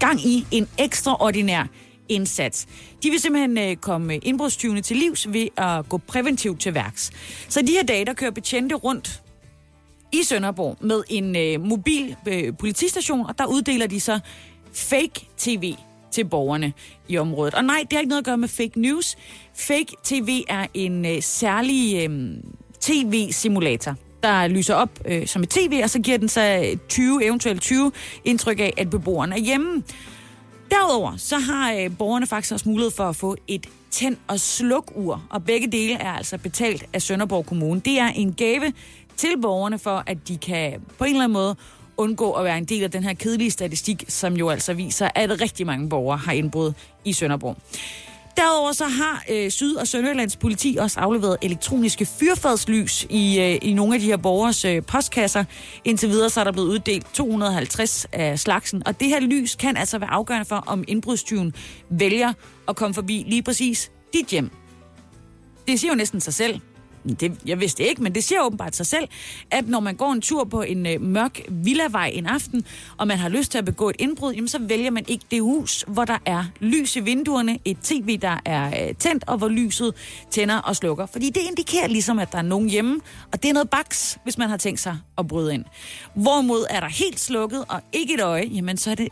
gang 0.00 0.26
i 0.26 0.46
en 0.50 0.68
ekstraordinær 0.78 1.64
indsats. 2.08 2.66
De 3.02 3.10
vil 3.10 3.20
simpelthen 3.20 3.58
øh, 3.58 3.76
komme 3.76 4.18
indbrudstyvene 4.18 4.80
til 4.80 4.96
livs 4.96 5.32
ved 5.32 5.48
at 5.56 5.88
gå 5.88 5.98
præventivt 5.98 6.60
til 6.60 6.74
værks. 6.74 7.10
Så 7.48 7.62
de 7.62 7.72
her 7.72 7.82
dage, 7.82 8.04
der 8.04 8.12
kører 8.12 8.30
betjente 8.30 8.74
rundt 8.74 9.22
i 10.12 10.22
Sønderborg 10.22 10.76
med 10.80 11.02
en 11.08 11.36
øh, 11.36 11.60
mobil 11.66 12.16
øh, 12.28 12.56
politistation, 12.56 13.26
og 13.26 13.38
der 13.38 13.46
uddeler 13.46 13.86
de 13.86 14.00
så 14.00 14.20
fake 14.72 15.28
tv 15.38 15.74
til 16.12 16.24
borgerne 16.24 16.72
i 17.08 17.18
området. 17.18 17.54
Og 17.54 17.64
nej, 17.64 17.78
det 17.80 17.92
har 17.92 17.98
ikke 17.98 18.08
noget 18.08 18.22
at 18.22 18.24
gøre 18.24 18.38
med 18.38 18.48
fake 18.48 18.80
news. 18.80 19.16
Fake 19.54 19.96
tv 20.04 20.42
er 20.48 20.66
en 20.74 21.06
øh, 21.06 21.22
særlig 21.22 22.08
øh, 22.08 22.36
tv-simulator, 22.80 23.94
der 24.22 24.46
lyser 24.46 24.74
op 24.74 24.90
øh, 25.04 25.26
som 25.26 25.42
et 25.42 25.48
tv, 25.48 25.80
og 25.82 25.90
så 25.90 25.98
giver 25.98 26.18
den 26.18 26.28
så 26.28 26.60
øh, 26.72 26.76
20, 26.88 27.24
eventuelt 27.24 27.62
20 27.62 27.92
indtryk 28.24 28.60
af, 28.60 28.74
at 28.76 28.90
beboeren 28.90 29.32
er 29.32 29.38
hjemme. 29.38 29.82
Derudover 30.70 31.16
så 31.16 31.38
har 31.38 31.72
øh, 31.72 31.96
borgerne 31.98 32.26
faktisk 32.26 32.52
også 32.52 32.68
mulighed 32.68 32.90
for 32.90 33.04
at 33.04 33.16
få 33.16 33.36
et 33.48 33.66
tænd- 33.90 34.16
og 34.28 34.40
sluk-ur, 34.40 35.22
og 35.30 35.44
begge 35.44 35.72
dele 35.72 35.94
er 35.94 36.12
altså 36.12 36.38
betalt 36.38 36.84
af 36.92 37.02
Sønderborg 37.02 37.46
Kommune. 37.46 37.80
Det 37.80 37.98
er 37.98 38.06
en 38.08 38.32
gave 38.32 38.72
til 39.20 39.40
borgerne 39.42 39.78
for, 39.78 40.02
at 40.06 40.28
de 40.28 40.36
kan 40.36 40.80
på 40.98 41.04
en 41.04 41.10
eller 41.10 41.24
anden 41.24 41.32
måde 41.32 41.56
undgå 41.96 42.32
at 42.32 42.44
være 42.44 42.58
en 42.58 42.64
del 42.64 42.82
af 42.82 42.90
den 42.90 43.04
her 43.04 43.14
kedelige 43.14 43.50
statistik, 43.50 44.04
som 44.08 44.36
jo 44.36 44.48
altså 44.48 44.74
viser, 44.74 45.08
at 45.14 45.40
rigtig 45.40 45.66
mange 45.66 45.88
borgere 45.88 46.18
har 46.18 46.32
indbrud 46.32 46.72
i 47.04 47.12
Sønderborg. 47.12 47.56
Derudover 48.36 48.72
så 48.72 48.84
har 48.84 49.24
øh, 49.30 49.50
Syd- 49.50 49.76
og 49.76 49.88
Sønderjyllands 49.88 50.36
politi 50.36 50.76
også 50.80 51.00
afleveret 51.00 51.36
elektroniske 51.42 52.06
fyrfadslys 52.06 53.06
i, 53.10 53.40
øh, 53.40 53.58
i 53.62 53.72
nogle 53.72 53.94
af 53.94 54.00
de 54.00 54.06
her 54.06 54.16
borgers 54.16 54.64
øh, 54.64 54.82
postkasser. 54.82 55.44
Indtil 55.84 56.08
videre 56.08 56.30
så 56.30 56.40
er 56.40 56.44
der 56.44 56.52
blevet 56.52 56.68
uddelt 56.68 57.06
250 57.14 58.06
af 58.12 58.38
slagsen, 58.38 58.82
og 58.86 59.00
det 59.00 59.08
her 59.08 59.20
lys 59.20 59.54
kan 59.54 59.76
altså 59.76 59.98
være 59.98 60.10
afgørende 60.10 60.44
for, 60.44 60.64
om 60.66 60.84
indbrudstyven 60.88 61.54
vælger 61.90 62.32
at 62.68 62.76
komme 62.76 62.94
forbi 62.94 63.24
lige 63.28 63.42
præcis 63.42 63.90
dit 64.12 64.26
hjem. 64.26 64.50
Det 65.68 65.80
siger 65.80 65.92
jo 65.92 65.96
næsten 65.96 66.20
sig 66.20 66.34
selv. 66.34 66.60
Det, 67.20 67.32
jeg 67.46 67.60
vidste 67.60 67.82
ikke, 67.82 68.02
men 68.02 68.14
det 68.14 68.24
siger 68.24 68.40
åbenbart 68.42 68.76
sig 68.76 68.86
selv, 68.86 69.08
at 69.50 69.68
når 69.68 69.80
man 69.80 69.96
går 69.96 70.12
en 70.12 70.20
tur 70.20 70.44
på 70.44 70.62
en 70.62 70.86
øh, 70.86 71.00
mørk 71.00 71.40
villavej 71.48 72.10
en 72.14 72.26
aften, 72.26 72.64
og 72.96 73.06
man 73.06 73.18
har 73.18 73.28
lyst 73.28 73.50
til 73.50 73.58
at 73.58 73.64
begå 73.64 73.88
et 73.90 73.96
indbrud, 73.98 74.32
jamen 74.32 74.48
så 74.48 74.58
vælger 74.58 74.90
man 74.90 75.04
ikke 75.08 75.24
det 75.30 75.42
hus, 75.42 75.84
hvor 75.88 76.04
der 76.04 76.18
er 76.26 76.44
lys 76.60 76.96
i 76.96 77.00
vinduerne, 77.00 77.58
et 77.64 77.78
tv, 77.82 78.18
der 78.18 78.36
er 78.44 78.88
øh, 78.88 78.94
tændt, 78.94 79.24
og 79.26 79.38
hvor 79.38 79.48
lyset 79.48 79.94
tænder 80.30 80.58
og 80.58 80.76
slukker. 80.76 81.06
Fordi 81.06 81.30
det 81.30 81.40
indikerer 81.40 81.88
ligesom, 81.88 82.18
at 82.18 82.32
der 82.32 82.38
er 82.38 82.42
nogen 82.42 82.68
hjemme, 82.68 83.00
og 83.32 83.42
det 83.42 83.48
er 83.48 83.52
noget 83.52 83.70
baks, 83.70 84.18
hvis 84.24 84.38
man 84.38 84.48
har 84.48 84.56
tænkt 84.56 84.80
sig 84.80 84.98
at 85.18 85.26
bryde 85.26 85.54
ind. 85.54 85.64
Hvorimod 86.14 86.66
er 86.70 86.80
der 86.80 86.88
helt 86.88 87.20
slukket 87.20 87.64
og 87.68 87.80
ikke 87.92 88.14
et 88.14 88.20
øje, 88.20 88.44
jamen 88.54 88.76
så 88.76 88.90
er 88.90 88.94
det 88.94 89.08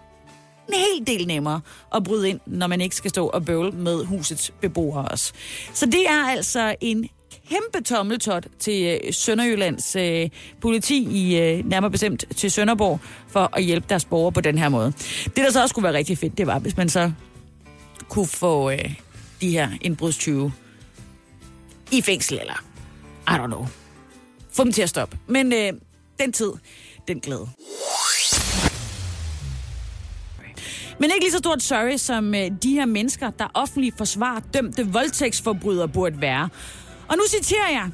en 0.69 0.75
hel 0.75 1.07
del 1.07 1.27
nemmere 1.27 1.61
at 1.95 2.05
bryde 2.05 2.29
ind, 2.29 2.41
når 2.47 2.67
man 2.67 2.81
ikke 2.81 2.97
skal 2.97 3.11
stå 3.11 3.27
og 3.27 3.45
bøvle 3.45 3.71
med 3.71 4.05
husets 4.05 4.53
beboere 4.61 5.09
også. 5.09 5.33
Så 5.75 5.87
det 5.87 6.09
er 6.09 6.27
altså 6.29 6.75
en 6.81 7.09
kæmpe 7.49 7.85
tommeltot 7.85 8.47
til 8.59 9.01
øh, 9.05 9.13
Sønderjyllands 9.13 9.97
øh, 9.97 10.29
politi 10.61 11.09
i 11.11 11.39
øh, 11.39 11.69
nærmere 11.69 11.91
bestemt 11.91 12.25
til 12.37 12.51
Sønderborg 12.51 13.01
for 13.29 13.51
at 13.57 13.65
hjælpe 13.65 13.87
deres 13.89 14.05
borgere 14.05 14.33
på 14.33 14.41
den 14.41 14.59
her 14.59 14.69
måde. 14.69 14.93
Det, 15.25 15.37
der 15.37 15.51
så 15.51 15.63
også 15.63 15.75
kunne 15.75 15.85
være 15.85 15.93
rigtig 15.93 16.19
fedt, 16.19 16.39
det 16.39 16.47
var, 16.47 16.59
hvis 16.59 16.77
man 16.77 16.89
så 16.89 17.13
kunne 18.09 18.27
få 18.27 18.71
øh, 18.71 18.95
de 19.41 19.51
her 19.51 19.69
indbrudstyve 19.81 20.53
i 21.93 22.03
fængsel, 22.03 22.39
eller 22.39 22.65
I 23.29 23.31
don't 23.31 23.47
know. 23.47 23.67
Få 24.53 24.65
dem 24.65 24.73
til 24.73 24.83
at 24.83 24.89
stoppe. 24.89 25.19
Men 25.27 25.53
øh, 25.53 25.73
den 26.19 26.33
tid, 26.33 26.53
den 27.09 27.21
glæde. 27.21 27.49
Men 31.01 31.11
ikke 31.11 31.25
lige 31.25 31.33
så 31.33 31.39
stort 31.39 31.63
sorry, 31.63 31.97
som 31.97 32.35
øh, 32.35 32.51
de 32.63 32.73
her 32.73 32.87
mennesker, 32.87 33.31
der 33.31 33.47
offentligt 33.55 33.97
forsvarer 33.97 34.41
dømte 34.55 34.87
voldtægtsforbrydere 34.87 35.89
burde 35.89 36.21
være. 36.21 36.49
Og 37.09 37.17
nu 37.17 37.23
citerer 37.29 37.71
jeg 37.71 37.91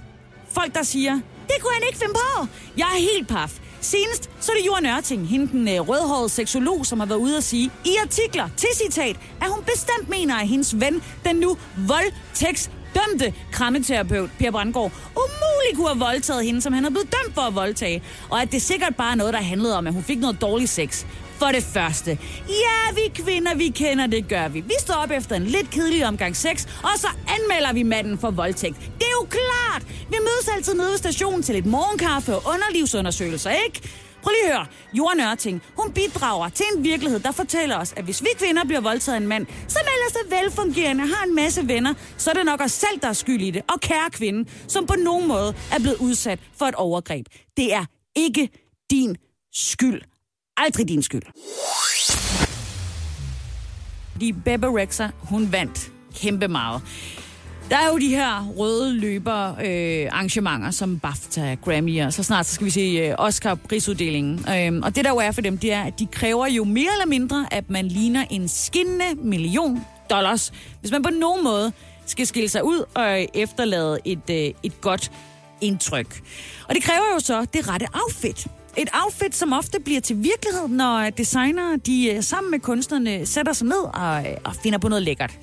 folk, 0.51 0.75
der 0.75 0.83
siger, 0.83 1.13
det 1.49 1.55
kunne 1.61 1.73
han 1.75 1.83
ikke 1.87 1.99
finde 1.99 2.15
på. 2.15 2.47
Jeg 2.77 2.87
er 2.95 3.01
helt 3.15 3.29
paf. 3.29 3.59
Senest 3.81 4.31
så 4.41 4.53
er 4.53 4.57
det 4.57 4.67
Jorden 4.67 4.87
Ørting, 4.87 5.29
hende 5.29 5.49
den 5.53 5.69
øh, 5.69 5.89
rødhårede 5.89 6.29
seksolog, 6.29 6.87
som 6.87 7.01
har 7.01 7.07
været 7.07 7.19
ude 7.19 7.37
at 7.37 7.45
sige 7.45 7.71
i 7.85 7.97
artikler 8.03 8.49
til 8.57 8.69
citat, 8.75 9.17
at 9.41 9.49
hun 9.51 9.65
bestemt 9.65 10.09
mener, 10.09 10.37
at 10.37 10.49
hendes 10.49 10.81
ven, 10.81 11.03
den 11.25 11.37
nu 11.37 11.57
voldtægts 11.77 12.71
dømte 12.95 13.35
krammeterapeut 13.53 14.31
Per 14.39 14.51
Brandgaard 14.51 14.93
umuligt 15.17 15.77
kunne 15.77 15.89
have 15.89 15.99
voldtaget 15.99 16.45
hende, 16.45 16.63
som 16.63 16.73
han 16.73 16.85
er 16.85 16.91
blevet 16.91 17.09
dømt 17.13 17.35
for 17.35 17.43
at 17.43 17.55
voldtage. 17.55 18.03
Og 18.31 18.43
at 18.43 18.53
det 18.53 18.63
sikkert 18.63 18.97
bare 18.97 19.13
er 19.13 19.17
noget, 19.17 19.35
der 19.35 19.41
handlede 19.41 19.79
om, 19.79 19.87
at 19.87 19.93
hun 19.93 20.03
fik 20.03 20.19
noget 20.19 20.41
dårlig 20.41 20.69
sex. 20.69 21.07
For 21.45 21.53
det 21.53 21.63
første, 21.63 22.19
ja, 22.49 22.95
vi 22.95 23.23
kvinder, 23.23 23.55
vi 23.55 23.69
kender, 23.69 24.07
det 24.07 24.29
gør 24.29 24.49
vi. 24.49 24.61
Vi 24.61 24.75
står 24.79 24.95
op 24.95 25.11
efter 25.11 25.37
en 25.37 25.45
lidt 25.45 25.71
kedelig 25.71 26.07
omgang 26.07 26.37
sex, 26.37 26.67
og 26.83 26.91
så 26.97 27.09
anmelder 27.29 27.73
vi 27.73 27.83
manden 27.83 28.19
for 28.19 28.31
voldtægt. 28.31 28.77
Det 28.81 29.03
er 29.03 29.17
jo 29.21 29.27
klart! 29.31 29.83
Vi 29.87 30.17
mødes 30.21 30.49
altid 30.57 30.75
nede 30.75 30.91
ved 30.91 30.99
stationen 30.99 31.43
til 31.43 31.55
lidt 31.55 31.67
morgenkaffe 31.67 32.35
og 32.35 32.43
underlivsundersøgelser, 32.47 33.51
ikke? 33.51 33.81
Prøv 34.23 34.31
lige 34.31 34.53
at 34.53 34.57
høre. 34.57 34.67
Jorden 34.95 35.21
Ørting, 35.21 35.63
hun 35.79 35.93
bidrager 35.93 36.49
til 36.49 36.67
en 36.77 36.85
virkelighed, 36.85 37.21
der 37.21 37.33
fortæller 37.33 37.77
os, 37.77 37.93
at 37.97 38.05
hvis 38.05 38.23
vi 38.23 38.29
kvinder 38.39 38.65
bliver 38.65 38.81
voldtaget 38.81 39.17
af 39.17 39.21
en 39.21 39.27
mand, 39.27 39.47
som 39.69 39.83
ellers 39.95 40.15
er 40.23 40.43
velfungerende, 40.43 41.07
har 41.07 41.25
en 41.25 41.35
masse 41.35 41.69
venner, 41.69 41.95
så 42.17 42.31
er 42.31 42.35
det 42.35 42.45
nok 42.45 42.61
os 42.61 42.73
selv, 42.73 43.01
der 43.03 43.09
er 43.09 43.13
skyld 43.13 43.43
i 43.43 43.51
det. 43.51 43.63
Og 43.73 43.81
kære 43.81 44.11
kvinde, 44.11 44.51
som 44.69 44.87
på 44.87 44.95
nogen 44.95 45.29
måde 45.29 45.55
er 45.73 45.79
blevet 45.79 45.97
udsat 45.97 46.39
for 46.59 46.67
et 46.67 46.75
overgreb. 46.75 47.27
Det 47.57 47.75
er 47.75 47.85
ikke 48.17 48.49
din 48.91 49.17
skyld. 49.53 50.14
Aldrig 50.57 50.89
din 50.89 51.03
skyld. 51.03 51.23
De 54.21 54.33
Bebe 54.33 54.67
Rexha, 54.67 55.09
hun 55.19 55.53
vandt 55.53 55.93
kæmpe 56.15 56.49
meget. 56.49 56.83
Der 57.71 57.77
er 57.77 57.89
jo 57.89 57.99
de 57.99 58.09
her 58.09 58.47
røde 58.47 58.93
løber 58.93 59.49
øh, 59.49 60.09
arrangementer 60.13 60.71
som 60.71 60.99
BAFTA, 60.99 61.55
Grammy, 61.55 62.03
og 62.03 62.13
så 62.13 62.23
snart 62.23 62.47
så 62.47 62.55
skal 62.55 62.65
vi 62.65 62.71
se 62.71 62.81
øh, 62.81 63.15
Oscar-prisuddelingen. 63.19 64.45
Øh, 64.49 64.81
og 64.83 64.97
det 64.97 65.05
der 65.05 65.11
jo 65.11 65.17
er 65.17 65.33
for 65.33 65.41
dem, 65.41 65.59
det 65.59 65.73
er, 65.73 65.83
at 65.83 65.99
de 65.99 66.07
kræver 66.07 66.47
jo 66.47 66.65
mere 66.65 66.93
eller 66.93 67.07
mindre, 67.07 67.47
at 67.51 67.71
man 67.71 67.89
ligner 67.89 68.25
en 68.31 68.49
skinnende 68.49 69.15
million 69.15 69.85
dollars, 70.11 70.53
hvis 70.81 70.91
man 70.91 71.03
på 71.03 71.11
nogen 71.11 71.45
måde 71.45 71.73
skal 72.07 72.27
skille 72.27 72.49
sig 72.49 72.65
ud 72.65 72.85
og 72.95 73.27
efterlade 73.35 73.99
et, 74.05 74.31
øh, 74.31 74.55
et 74.63 74.81
godt 74.81 75.13
indtryk. 75.61 76.23
Og 76.69 76.75
det 76.75 76.83
kræver 76.83 77.15
jo 77.15 77.21
så 77.21 77.47
det 77.53 77.69
rette 77.69 77.87
outfit. 77.95 78.47
Et 78.77 78.89
outfit, 79.05 79.37
som 79.37 79.53
ofte 79.53 79.81
bliver 79.81 80.01
til 80.01 80.17
virkelighed, 80.17 80.69
når 80.69 81.11
designer 81.11 81.77
de 81.77 82.11
øh, 82.11 82.23
sammen 82.23 82.51
med 82.51 82.61
kunstnerne 82.61 83.27
sætter 83.27 83.53
sig 83.53 83.67
ned 83.67 83.83
og, 83.95 84.27
øh, 84.27 84.37
og 84.45 84.55
finder 84.63 84.79
på 84.79 84.89
noget 84.89 85.03
lækkert. 85.03 85.39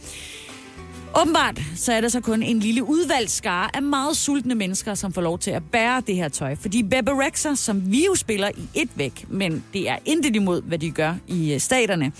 Åbenbart 1.21 1.61
så 1.75 1.93
er 1.93 2.01
der 2.01 2.07
så 2.07 2.21
kun 2.21 2.43
en 2.43 2.59
lille 2.59 2.83
udvalgt 2.83 3.31
skare 3.31 3.75
af 3.75 3.81
meget 3.81 4.17
sultne 4.17 4.55
mennesker, 4.55 4.93
som 4.95 5.13
får 5.13 5.21
lov 5.21 5.39
til 5.39 5.51
at 5.51 5.63
bære 5.71 6.01
det 6.07 6.15
her 6.15 6.29
tøj. 6.29 6.55
Fordi 6.55 6.83
Bebe 6.83 7.11
Rexha, 7.11 7.55
som 7.55 7.91
vi 7.91 8.05
jo 8.05 8.15
spiller 8.15 8.49
i 8.57 8.81
et 8.81 8.89
væk, 8.95 9.25
men 9.27 9.63
det 9.73 9.89
er 9.89 9.97
intet 10.05 10.35
imod, 10.35 10.61
hvad 10.61 10.77
de 10.77 10.91
gør 10.91 11.13
i 11.27 11.53
øh, 11.53 11.59
staterne. 11.59 12.11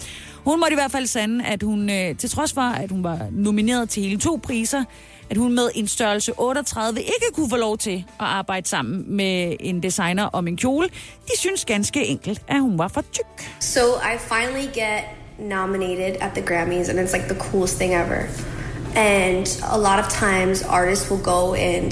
Hun 0.43 0.60
måtte 0.60 0.74
i 0.74 0.76
hvert 0.76 0.91
fald 0.91 1.08
sande, 1.08 1.45
at 1.45 1.63
hun 1.63 1.88
til 2.17 2.30
trods 2.30 2.54
for, 2.54 2.62
at 2.62 2.91
hun 2.91 3.04
var 3.04 3.28
nomineret 3.32 3.89
til 3.89 4.04
hele 4.04 4.19
to 4.19 4.39
priser, 4.43 4.84
at 5.32 5.38
hun 5.38 5.56
med 5.56 5.70
en 5.76 5.88
størrelse 5.88 6.34
38 6.38 7.02
ikke 7.02 7.26
kunne 7.34 7.50
få 7.50 7.56
lov 7.56 7.78
til 7.78 8.06
at 8.20 8.26
arbejde 8.26 8.67
sammen 8.67 9.15
med 9.15 9.56
en 9.60 9.84
designer 9.84 10.24
om 10.24 10.48
en 10.48 10.58
kjole. 10.58 10.89
De 11.28 11.38
synes 11.38 11.65
ganske 11.65 12.06
enkelt, 12.06 12.41
at 12.48 12.62
hun 12.62 12.78
var 12.78 12.88
for 12.88 13.04
tyk. 13.12 13.52
So 13.60 13.80
I 13.80 14.17
finally 14.17 14.67
get 14.74 15.04
nominated 15.39 16.15
at 16.22 16.32
the 16.36 16.41
Grammys 16.41 16.89
and 16.89 17.00
it's 17.00 17.13
like 17.13 17.28
the 17.28 17.39
coolest 17.39 17.78
thing 17.78 17.94
ever. 17.94 18.20
And 18.96 19.48
a 19.72 19.78
lot 19.78 20.00
of 20.00 20.10
times 20.10 20.63
artists 20.63 21.12
will 21.12 21.24
go 21.24 21.54
and 21.54 21.91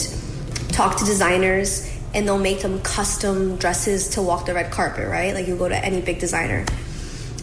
talk 0.74 0.98
to 0.98 1.06
designers 1.06 1.70
and 2.16 2.28
they'll 2.28 2.44
make 2.52 2.60
them 2.60 2.80
custom 2.98 3.56
dresses 3.56 4.10
to 4.10 4.22
walk 4.22 4.46
the 4.46 4.54
red 4.54 4.72
carpet, 4.72 5.08
right? 5.08 5.34
Like 5.36 5.48
you 5.48 5.56
go 5.56 5.70
to 5.70 5.86
any 5.86 6.02
big 6.02 6.20
designer. 6.20 6.66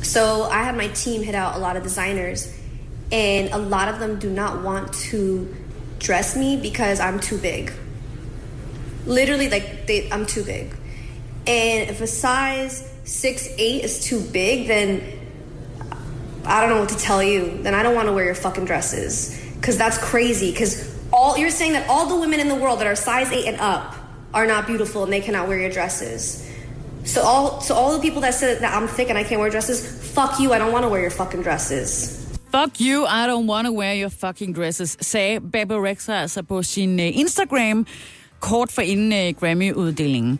So 0.02 0.42
I 0.42 0.62
had 0.62 0.76
my 0.76 0.88
team 0.88 1.22
hit 1.22 1.34
out 1.34 1.56
a 1.56 1.58
lot 1.58 1.76
of 1.76 1.82
designers 1.82 2.52
and 3.12 3.48
a 3.52 3.58
lot 3.58 3.88
of 3.88 3.98
them 3.98 4.18
do 4.18 4.30
not 4.30 4.62
want 4.62 4.92
to 5.10 5.46
dress 5.98 6.36
me 6.36 6.56
because 6.56 7.00
I'm 7.00 7.20
too 7.20 7.38
big. 7.38 7.72
Literally, 9.06 9.48
like 9.48 9.86
they, 9.86 10.10
I'm 10.10 10.26
too 10.26 10.42
big. 10.42 10.74
And 11.46 11.88
if 11.90 12.00
a 12.00 12.06
size 12.06 12.92
six 13.04 13.48
eight 13.56 13.84
is 13.84 14.04
too 14.04 14.20
big, 14.20 14.66
then 14.66 15.02
I 16.44 16.60
don't 16.60 16.70
know 16.70 16.80
what 16.80 16.88
to 16.90 16.98
tell 16.98 17.22
you. 17.22 17.62
Then 17.62 17.74
I 17.74 17.82
don't 17.82 17.94
want 17.94 18.08
to 18.08 18.12
wear 18.12 18.24
your 18.24 18.34
fucking 18.34 18.64
dresses 18.64 19.40
because 19.54 19.78
that's 19.78 19.98
crazy. 19.98 20.50
Because 20.50 20.94
all 21.12 21.38
you're 21.38 21.50
saying 21.50 21.72
that 21.72 21.88
all 21.88 22.06
the 22.06 22.16
women 22.16 22.40
in 22.40 22.48
the 22.48 22.54
world 22.54 22.80
that 22.80 22.86
are 22.86 22.96
size 22.96 23.30
eight 23.30 23.46
and 23.46 23.58
up 23.60 23.94
are 24.34 24.46
not 24.46 24.66
beautiful 24.66 25.04
and 25.04 25.12
they 25.12 25.20
cannot 25.20 25.48
wear 25.48 25.58
your 25.58 25.70
dresses. 25.70 26.42
So 27.04 27.22
all 27.22 27.60
so 27.60 27.74
all 27.74 27.92
the 27.92 28.02
people 28.02 28.20
that 28.22 28.34
said 28.34 28.60
that 28.60 28.74
I'm 28.74 28.88
thick 28.88 29.08
and 29.08 29.16
I 29.16 29.22
can't 29.22 29.40
wear 29.40 29.50
dresses, 29.50 30.12
fuck 30.12 30.40
you. 30.40 30.52
I 30.52 30.58
don't 30.58 30.72
want 30.72 30.84
to 30.84 30.88
wear 30.88 31.00
your 31.00 31.10
fucking 31.10 31.42
dresses. 31.42 32.25
Fuck 32.56 32.80
you, 32.80 33.04
I 33.04 33.26
don't 33.26 33.46
want 33.46 33.66
to 33.66 33.72
wear 33.72 33.94
your 34.00 34.08
fucking 34.08 34.56
dresses, 34.56 34.96
sagde 35.00 35.40
Bebe 35.40 35.74
Rexha 35.74 36.12
altså 36.12 36.42
på 36.42 36.62
sin 36.62 37.00
uh, 37.00 37.18
Instagram 37.18 37.86
kort 38.40 38.72
for 38.72 38.82
inden 38.82 39.12
uh, 39.12 39.40
Grammy-uddelingen. 39.40 40.38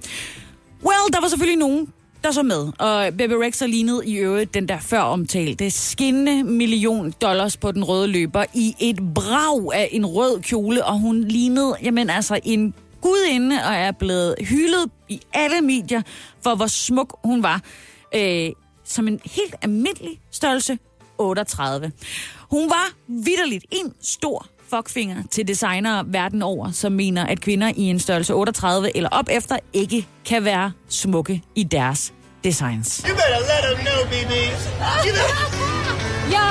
Well, 0.85 1.13
der 1.13 1.21
var 1.21 1.29
selvfølgelig 1.29 1.59
nogen, 1.59 1.93
der 2.25 2.31
så 2.31 2.43
med, 2.43 2.73
og 2.79 3.15
Bebe 3.19 3.35
Rexha 3.47 3.67
lignede 3.67 4.03
i 4.07 4.17
øvrigt 4.17 4.55
den 4.55 4.69
der 4.69 4.79
før 4.79 5.01
omtalte 5.01 5.71
skinnende 5.71 6.45
million 6.45 7.11
dollars 7.21 7.57
på 7.57 7.73
den 7.73 7.85
røde 7.85 8.09
løber 8.09 8.45
i 8.55 8.75
et 8.81 9.15
brag 9.15 9.75
af 9.75 9.89
en 9.93 10.07
rød 10.07 10.41
kjole, 10.41 10.85
og 10.85 11.01
hun 11.01 11.25
lignede, 11.25 11.77
jamen 11.83 12.11
altså 12.11 12.41
en 12.45 12.75
gudinde, 13.01 13.57
og 13.57 13.75
er 13.75 13.93
blevet 13.93 14.35
hyldet 14.41 14.91
i 15.09 15.21
alle 15.33 15.61
medier 15.61 16.03
for, 16.43 16.55
hvor 16.55 16.67
smuk 16.67 17.19
hun 17.25 17.43
var. 17.43 17.63
Øh, 18.15 18.51
som 18.85 19.09
en 19.09 19.21
helt 19.25 19.55
almindelig 19.63 20.21
størrelse 20.31 20.79
38. 21.19 21.93
Hun 22.51 22.71
var 22.71 22.93
vidderligt 23.09 23.65
en 23.71 23.93
stor 24.01 24.47
fuckfinger 24.71 25.23
til 25.31 25.49
designere 25.49 26.05
verden 26.07 26.43
over, 26.43 26.71
som 26.71 26.93
mener, 26.93 27.27
at 27.27 27.41
kvinder 27.41 27.73
i 27.77 27.83
en 27.83 27.99
størrelse 27.99 28.35
38 28.35 28.97
eller 28.97 29.11
op 29.13 29.29
efter 29.31 29.59
ikke 29.73 30.07
kan 30.25 30.45
være 30.45 30.73
smukke 30.89 31.43
i 31.55 31.63
deres 31.63 32.13
designs. 32.45 33.03
You 33.09 33.15
better 33.15 33.41
let 33.41 33.63
them 33.65 33.87
know, 33.87 34.05
BB. 34.05 34.33
You 35.07 35.13
better... 35.13 35.77
Yo, 36.37 36.49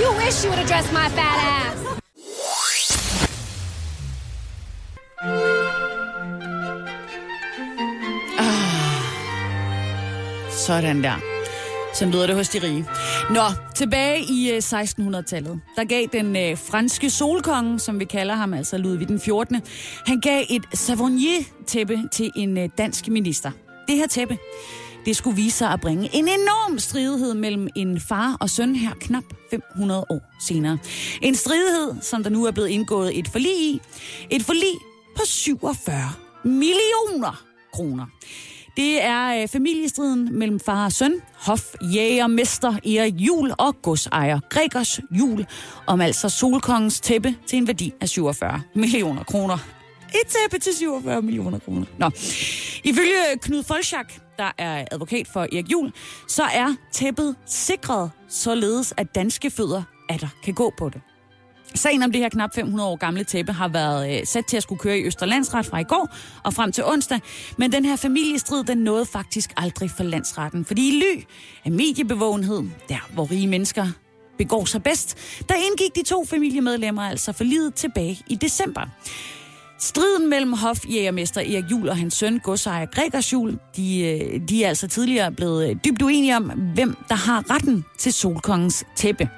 you 0.00 0.24
wish 0.24 0.44
you 0.44 0.50
would 0.50 0.64
address 0.64 0.92
my 0.92 1.08
fat 1.16 1.38
ass. 1.60 1.80
Sådan 10.66 11.02
der. 11.02 11.29
Sådan 11.94 12.14
lyder 12.14 12.26
det 12.26 12.36
hos 12.36 12.48
de 12.48 12.58
rige. 12.62 12.86
Nå, 13.30 13.42
tilbage 13.74 14.20
i 14.20 14.50
øh, 14.50 14.56
1600-tallet, 14.58 15.60
der 15.76 15.84
gav 15.84 16.06
den 16.12 16.36
øh, 16.36 16.58
franske 16.58 17.10
solkonge, 17.10 17.78
som 17.78 18.00
vi 18.00 18.04
kalder 18.04 18.34
ham, 18.34 18.54
altså 18.54 18.78
Ludvig 18.78 19.08
den 19.08 19.20
14., 19.20 19.62
han 20.06 20.20
gav 20.20 20.44
et 20.50 20.62
Savonier-tæppe 20.74 21.98
til 22.12 22.30
en 22.36 22.58
øh, 22.58 22.68
dansk 22.78 23.08
minister. 23.08 23.50
Det 23.88 23.96
her 23.96 24.06
tæppe, 24.06 24.38
det 25.04 25.16
skulle 25.16 25.36
vise 25.36 25.58
sig 25.58 25.70
at 25.70 25.80
bringe 25.80 26.10
en 26.12 26.24
enorm 26.28 26.78
stridighed 26.78 27.34
mellem 27.34 27.68
en 27.76 28.00
far 28.00 28.36
og 28.40 28.50
søn 28.50 28.76
her 28.76 28.94
knap 29.00 29.24
500 29.50 30.04
år 30.10 30.20
senere. 30.40 30.78
En 31.22 31.34
stridighed, 31.34 31.94
som 32.02 32.22
der 32.22 32.30
nu 32.30 32.44
er 32.44 32.50
blevet 32.50 32.68
indgået 32.68 33.18
et 33.18 33.28
forlig 33.28 33.60
i. 33.60 33.80
Et 34.30 34.42
forlig 34.42 34.74
på 35.16 35.22
47 35.26 35.94
millioner 36.44 37.44
kroner. 37.72 38.06
Det 38.76 39.02
er 39.02 39.42
øh, 39.42 39.48
familiestriden 39.48 40.38
mellem 40.38 40.60
far 40.60 40.84
og 40.84 40.92
søn, 40.92 41.14
hofjægermester 41.34 42.68
Erik 42.72 43.14
Jul 43.14 43.52
og 43.58 43.82
godsejer 43.82 44.40
Gregers 44.50 45.00
Jul, 45.10 45.46
om 45.86 46.00
altså 46.00 46.28
Solkongens 46.28 47.00
tæppe 47.00 47.36
til 47.46 47.58
en 47.58 47.66
værdi 47.66 47.92
af 48.00 48.08
47 48.08 48.62
millioner 48.74 49.24
kroner. 49.24 49.58
Et 50.14 50.26
tæppe 50.28 50.58
til 50.58 50.74
47 50.74 51.22
millioner 51.22 51.58
kroner. 51.58 51.86
Nå. 51.98 52.10
Ifølge 52.84 53.38
Knud 53.42 53.62
Folschak, 53.62 54.12
der 54.38 54.52
er 54.58 54.84
advokat 54.90 55.28
for 55.32 55.40
Erik 55.40 55.72
Jul, 55.72 55.92
så 56.28 56.42
er 56.42 56.74
tæppet 56.92 57.36
sikret 57.46 58.10
således, 58.28 58.94
at 58.96 59.14
danske 59.14 59.50
fødder 59.50 59.82
atter 60.08 60.28
kan 60.44 60.54
gå 60.54 60.72
på 60.78 60.88
det. 60.88 61.00
Sagen 61.74 62.02
om 62.02 62.12
det 62.12 62.20
her 62.20 62.28
knap 62.28 62.54
500 62.54 62.88
år 62.88 62.96
gamle 62.96 63.24
tæppe 63.24 63.52
har 63.52 63.68
været 63.68 64.18
øh, 64.20 64.26
sat 64.26 64.46
til 64.46 64.56
at 64.56 64.62
skulle 64.62 64.78
køre 64.78 64.98
i 64.98 65.06
Østerlandsret 65.06 65.66
fra 65.66 65.78
i 65.78 65.84
går 65.84 66.08
og 66.44 66.54
frem 66.54 66.72
til 66.72 66.84
onsdag, 66.84 67.20
men 67.56 67.72
den 67.72 67.84
her 67.84 67.96
familiestrid, 67.96 68.64
den 68.64 68.78
nåede 68.78 69.06
faktisk 69.06 69.52
aldrig 69.56 69.90
for 69.90 70.04
landsretten, 70.04 70.64
fordi 70.64 70.88
i 70.88 70.92
ly 70.92 71.24
af 71.64 71.70
mediebevågenhed, 71.70 72.62
der 72.88 73.08
hvor 73.14 73.30
rige 73.30 73.46
mennesker 73.46 73.86
begår 74.38 74.64
sig 74.64 74.82
bedst, 74.82 75.18
der 75.48 75.54
indgik 75.54 75.94
de 75.94 76.02
to 76.02 76.24
familiemedlemmer 76.24 77.02
altså 77.02 77.32
for 77.32 77.44
livet 77.44 77.74
tilbage 77.74 78.18
i 78.26 78.34
december. 78.34 78.80
Striden 79.78 80.28
mellem 80.28 80.52
hofjægermester 80.52 81.40
Erik 81.40 81.64
Jul 81.70 81.88
og 81.88 81.96
hans 81.96 82.14
søn, 82.14 82.38
godsejer 82.38 82.86
Gregers 82.86 83.32
Jul, 83.32 83.58
de, 83.76 84.00
øh, 84.00 84.40
de 84.48 84.64
er 84.64 84.68
altså 84.68 84.88
tidligere 84.88 85.32
blevet 85.32 85.70
øh, 85.70 85.76
dybt 85.84 86.02
uenige 86.02 86.36
om, 86.36 86.44
hvem 86.74 86.96
der 87.08 87.14
har 87.14 87.50
retten 87.50 87.84
til 87.98 88.12
solkongens 88.12 88.84
tæppe. 88.96 89.28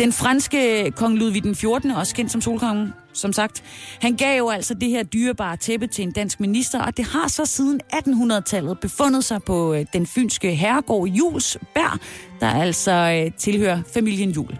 Den 0.00 0.12
franske 0.12 0.92
kong 0.96 1.18
Ludvig 1.18 1.42
den 1.42 1.54
14., 1.54 1.90
også 1.90 2.14
kendt 2.14 2.30
som 2.30 2.40
solkongen, 2.40 2.94
som 3.12 3.32
sagt, 3.32 3.62
han 4.00 4.16
gav 4.16 4.38
jo 4.38 4.48
altså 4.48 4.74
det 4.74 4.88
her 4.88 5.02
dyrebare 5.02 5.56
tæppe 5.56 5.86
til 5.86 6.02
en 6.02 6.12
dansk 6.12 6.40
minister, 6.40 6.82
og 6.82 6.96
det 6.96 7.04
har 7.04 7.28
så 7.28 7.46
siden 7.46 7.80
1800-tallet 7.92 8.80
befundet 8.80 9.24
sig 9.24 9.42
på 9.42 9.74
øh, 9.74 9.86
den 9.92 10.06
fynske 10.06 10.54
herregård 10.54 11.08
Julsberg, 11.08 11.98
der 12.40 12.46
altså 12.46 12.92
øh, 12.92 13.32
tilhører 13.38 13.82
familien 13.94 14.30
Jul. 14.30 14.58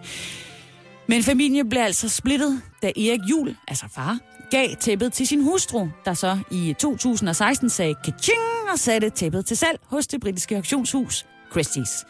Men 1.07 1.23
familien 1.23 1.69
blev 1.69 1.83
altså 1.83 2.09
splittet, 2.09 2.63
da 2.83 2.87
Erik 2.87 3.21
Jul, 3.31 3.57
altså 3.69 3.85
far, 3.95 4.19
gav 4.51 4.69
tæppet 4.81 5.13
til 5.13 5.27
sin 5.27 5.43
hustru, 5.43 5.89
der 6.05 6.15
så 6.15 6.39
i 6.51 6.75
2016 6.79 7.71
sagde 7.71 7.95
kaching 8.05 8.39
og 8.73 8.79
satte 8.79 9.11
tæppet 9.11 9.47
til 9.47 9.57
salg 9.57 9.81
hos 9.87 10.07
det 10.07 10.21
britiske 10.21 10.57
auktionshus 10.57 11.27
Christie's. 11.57 12.07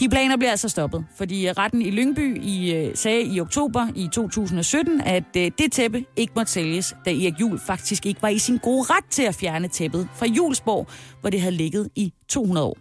De 0.00 0.08
planer 0.08 0.36
bliver 0.36 0.50
altså 0.50 0.68
stoppet, 0.68 1.04
fordi 1.16 1.48
øh, 1.48 1.54
retten 1.58 1.82
i 1.82 1.90
Lyngby 1.90 2.42
i, 2.42 2.74
øh, 2.74 2.96
sagde 2.96 3.22
i 3.22 3.40
oktober 3.40 3.88
i 3.94 4.08
2017, 4.12 5.00
at 5.00 5.24
øh, 5.36 5.50
det 5.58 5.72
tæppe 5.72 6.04
ikke 6.16 6.32
måtte 6.36 6.52
sælges, 6.52 6.96
da 7.04 7.10
Erik 7.10 7.40
Jul 7.40 7.60
faktisk 7.66 8.06
ikke 8.06 8.22
var 8.22 8.28
i 8.28 8.38
sin 8.38 8.58
gode 8.58 8.82
ret 8.82 9.04
til 9.10 9.22
at 9.22 9.34
fjerne 9.34 9.68
tæppet 9.68 10.08
fra 10.14 10.26
Julsborg, 10.26 10.86
hvor 11.20 11.30
det 11.30 11.40
havde 11.40 11.54
ligget 11.54 11.88
i 11.96 12.12
200 12.28 12.66
år. 12.66 12.78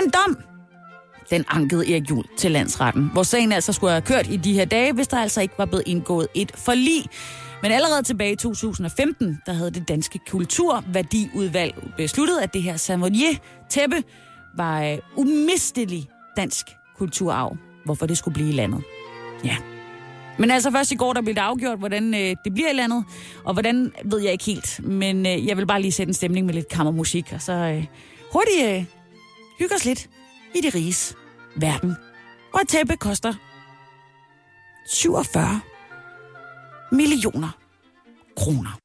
Den 0.00 0.10
dom, 0.10 0.38
den 1.30 1.44
ankede 1.48 1.92
Erik 1.92 2.10
Jul 2.10 2.24
til 2.38 2.50
landsretten, 2.50 3.10
hvor 3.12 3.22
sagen 3.22 3.52
altså 3.52 3.72
skulle 3.72 3.90
have 3.90 4.02
kørt 4.02 4.26
i 4.26 4.36
de 4.36 4.52
her 4.52 4.64
dage, 4.64 4.92
hvis 4.92 5.08
der 5.08 5.16
altså 5.16 5.40
ikke 5.40 5.54
var 5.58 5.66
blevet 5.66 5.84
indgået 5.86 6.28
et 6.34 6.52
forlig. 6.54 7.06
Men 7.62 7.72
allerede 7.72 8.02
tilbage 8.02 8.32
i 8.32 8.36
2015, 8.36 9.38
der 9.46 9.52
havde 9.52 9.70
det 9.70 9.88
danske 9.88 10.20
kulturværdiudvalg 10.28 11.74
besluttet, 11.96 12.38
at 12.38 12.54
det 12.54 12.62
her 12.62 12.76
Savonier-tæppe 12.76 14.02
var 14.56 14.82
øh, 14.82 14.98
umistelig 15.16 16.08
dansk 16.40 16.66
kulturarv, 16.96 17.56
hvorfor 17.84 18.06
det 18.06 18.18
skulle 18.18 18.34
blive 18.34 18.48
i 18.48 18.52
landet. 18.52 18.82
Ja. 19.44 19.56
Men 20.38 20.50
altså 20.50 20.70
først 20.70 20.92
i 20.92 20.94
går, 20.94 21.12
der 21.12 21.22
blev 21.22 21.34
det 21.34 21.40
afgjort, 21.40 21.78
hvordan 21.78 22.14
øh, 22.14 22.36
det 22.44 22.54
bliver 22.54 22.70
i 22.70 22.72
landet, 22.72 23.04
og 23.44 23.52
hvordan 23.52 23.92
ved 24.04 24.20
jeg 24.20 24.32
ikke 24.32 24.44
helt. 24.44 24.80
Men 24.84 25.26
øh, 25.26 25.46
jeg 25.46 25.56
vil 25.56 25.66
bare 25.66 25.80
lige 25.80 25.92
sætte 25.92 26.10
en 26.10 26.14
stemning 26.14 26.46
med 26.46 26.54
lidt 26.54 26.68
kammermusik, 26.68 27.32
og 27.32 27.42
så 27.42 27.52
øh, 27.52 27.86
hurtigt 28.32 28.68
øh, 28.68 28.84
hygge 29.58 29.74
os 29.74 29.84
lidt 29.84 30.08
i 30.54 30.60
det 30.60 30.74
riges 30.74 31.14
verden. 31.56 31.96
Og 32.54 32.60
et 32.60 32.68
tæppe 32.68 32.96
koster 32.96 33.34
47 34.86 35.60
millioner 36.92 37.50
kroner. 38.36 38.78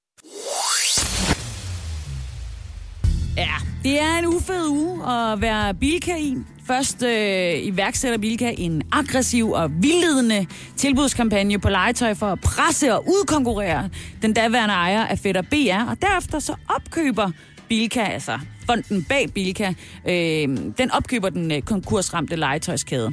Ja, 3.37 3.53
det 3.83 4.01
er 4.01 4.17
en 4.17 4.25
ufed 4.25 4.67
uge 4.67 5.11
at 5.11 5.41
være 5.41 5.73
bilkain 5.73 6.47
i. 6.54 6.54
Først 6.67 7.03
øh, 7.03 7.65
iværksætter 7.65 8.17
Bilka 8.17 8.53
en 8.57 8.81
aggressiv 8.91 9.51
og 9.51 9.71
vildledende 9.83 10.45
tilbudskampagne 10.77 11.59
på 11.59 11.69
legetøj 11.69 12.13
for 12.13 12.25
at 12.25 12.41
presse 12.41 12.93
og 12.93 13.03
udkonkurrere 13.07 13.89
den 14.21 14.33
daværende 14.33 14.73
ejer 14.73 15.05
af 15.05 15.19
Fætter 15.19 15.41
BR, 15.41 15.89
og 15.89 16.01
derefter 16.01 16.39
så 16.39 16.55
opkøber 16.75 17.31
Bilka, 17.69 18.03
altså 18.03 18.39
fonden 18.65 19.03
bag 19.03 19.29
Bilka, 19.33 19.73
øh, 20.07 20.47
den 20.77 20.91
opkøber 20.91 21.29
den 21.29 21.51
øh, 21.51 21.61
konkursramte 21.61 22.35
legetøjskæde. 22.35 23.11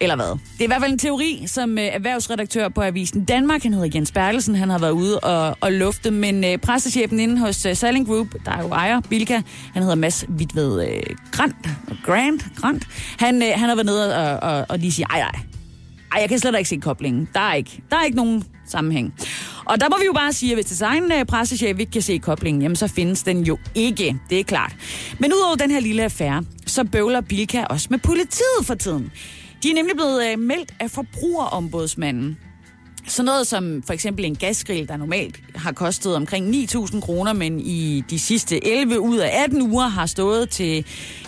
Eller 0.00 0.16
hvad? 0.16 0.26
Det 0.26 0.60
er 0.60 0.64
i 0.64 0.66
hvert 0.66 0.82
fald 0.82 0.92
en 0.92 0.98
teori, 0.98 1.44
som 1.46 1.78
øh, 1.78 1.84
erhvervsredaktør 1.84 2.68
på 2.68 2.82
Avisen 2.82 3.24
Danmark, 3.24 3.62
han 3.62 3.74
hedder 3.74 3.88
Jens 3.94 4.12
Bertelsen, 4.12 4.54
han 4.54 4.70
har 4.70 4.78
været 4.78 4.90
ude 4.90 5.20
og, 5.20 5.56
og 5.60 5.72
lufte, 5.72 6.10
men 6.10 6.44
øh, 6.44 6.58
pressechefen 6.58 7.20
inde 7.20 7.38
hos 7.38 7.66
øh, 7.66 7.76
Selling 7.76 8.06
Group, 8.06 8.26
der 8.44 8.52
er 8.52 8.62
jo 8.62 8.68
ejer 8.68 9.00
Bilka, 9.00 9.40
han 9.72 9.82
hedder 9.82 9.96
Mads 9.96 10.24
Vidved 10.28 10.88
øh, 10.88 11.02
Grant, 11.32 11.56
Grant, 12.04 12.44
Grant, 12.56 12.86
han, 13.18 13.42
øh, 13.42 13.48
han 13.54 13.68
har 13.68 13.74
været 13.74 13.86
nede 13.86 14.16
og, 14.16 14.50
og, 14.50 14.66
og 14.68 14.78
lige 14.78 14.92
sige, 14.92 15.06
ej, 15.10 15.20
ej, 15.20 15.40
ej, 16.12 16.20
jeg 16.20 16.28
kan 16.28 16.38
slet 16.38 16.58
ikke 16.58 16.68
se 16.68 16.76
koblingen. 16.76 17.28
Der 17.34 17.40
er 17.40 17.54
ikke, 17.54 17.82
der 17.90 17.96
er 17.96 18.04
ikke 18.04 18.16
nogen 18.16 18.44
sammenhæng. 18.68 19.14
Og 19.64 19.80
der 19.80 19.88
må 19.88 19.96
vi 20.00 20.04
jo 20.06 20.12
bare 20.12 20.32
sige, 20.32 20.52
at 20.52 20.56
hvis 20.56 20.66
design 20.66 21.12
øh, 21.12 21.24
pressechef 21.24 21.78
ikke 21.78 21.92
kan 21.92 22.02
se 22.02 22.18
koblingen, 22.18 22.62
jamen 22.62 22.76
så 22.76 22.88
findes 22.88 23.22
den 23.22 23.42
jo 23.42 23.58
ikke. 23.74 24.16
Det 24.30 24.40
er 24.40 24.44
klart. 24.44 24.72
Men 25.18 25.32
udover 25.32 25.56
den 25.56 25.70
her 25.70 25.80
lille 25.80 26.02
affære, 26.02 26.44
så 26.66 26.84
bøvler 26.84 27.20
Bilka 27.20 27.64
også 27.64 27.86
med 27.90 27.98
politiet 27.98 28.66
for 28.66 28.74
tiden. 28.74 29.12
De 29.62 29.70
er 29.70 29.74
nemlig 29.74 29.96
blevet 29.96 30.32
øh, 30.32 30.38
meldt 30.38 30.74
af 30.80 30.90
forbrugerombudsmanden. 30.90 32.38
Så 33.06 33.22
noget 33.22 33.46
som 33.46 33.82
for 33.86 33.92
eksempel 33.92 34.24
en 34.24 34.36
gasgrill, 34.36 34.88
der 34.88 34.96
normalt 34.96 35.40
har 35.54 35.72
kostet 35.72 36.16
omkring 36.16 36.54
9.000 36.54 37.00
kroner, 37.00 37.32
men 37.32 37.60
i 37.60 38.04
de 38.10 38.18
sidste 38.18 38.66
11 38.66 39.00
ud 39.00 39.16
af 39.18 39.42
18 39.44 39.62
uger 39.62 39.88
har 39.88 40.06
stået 40.06 40.50
til 40.50 40.84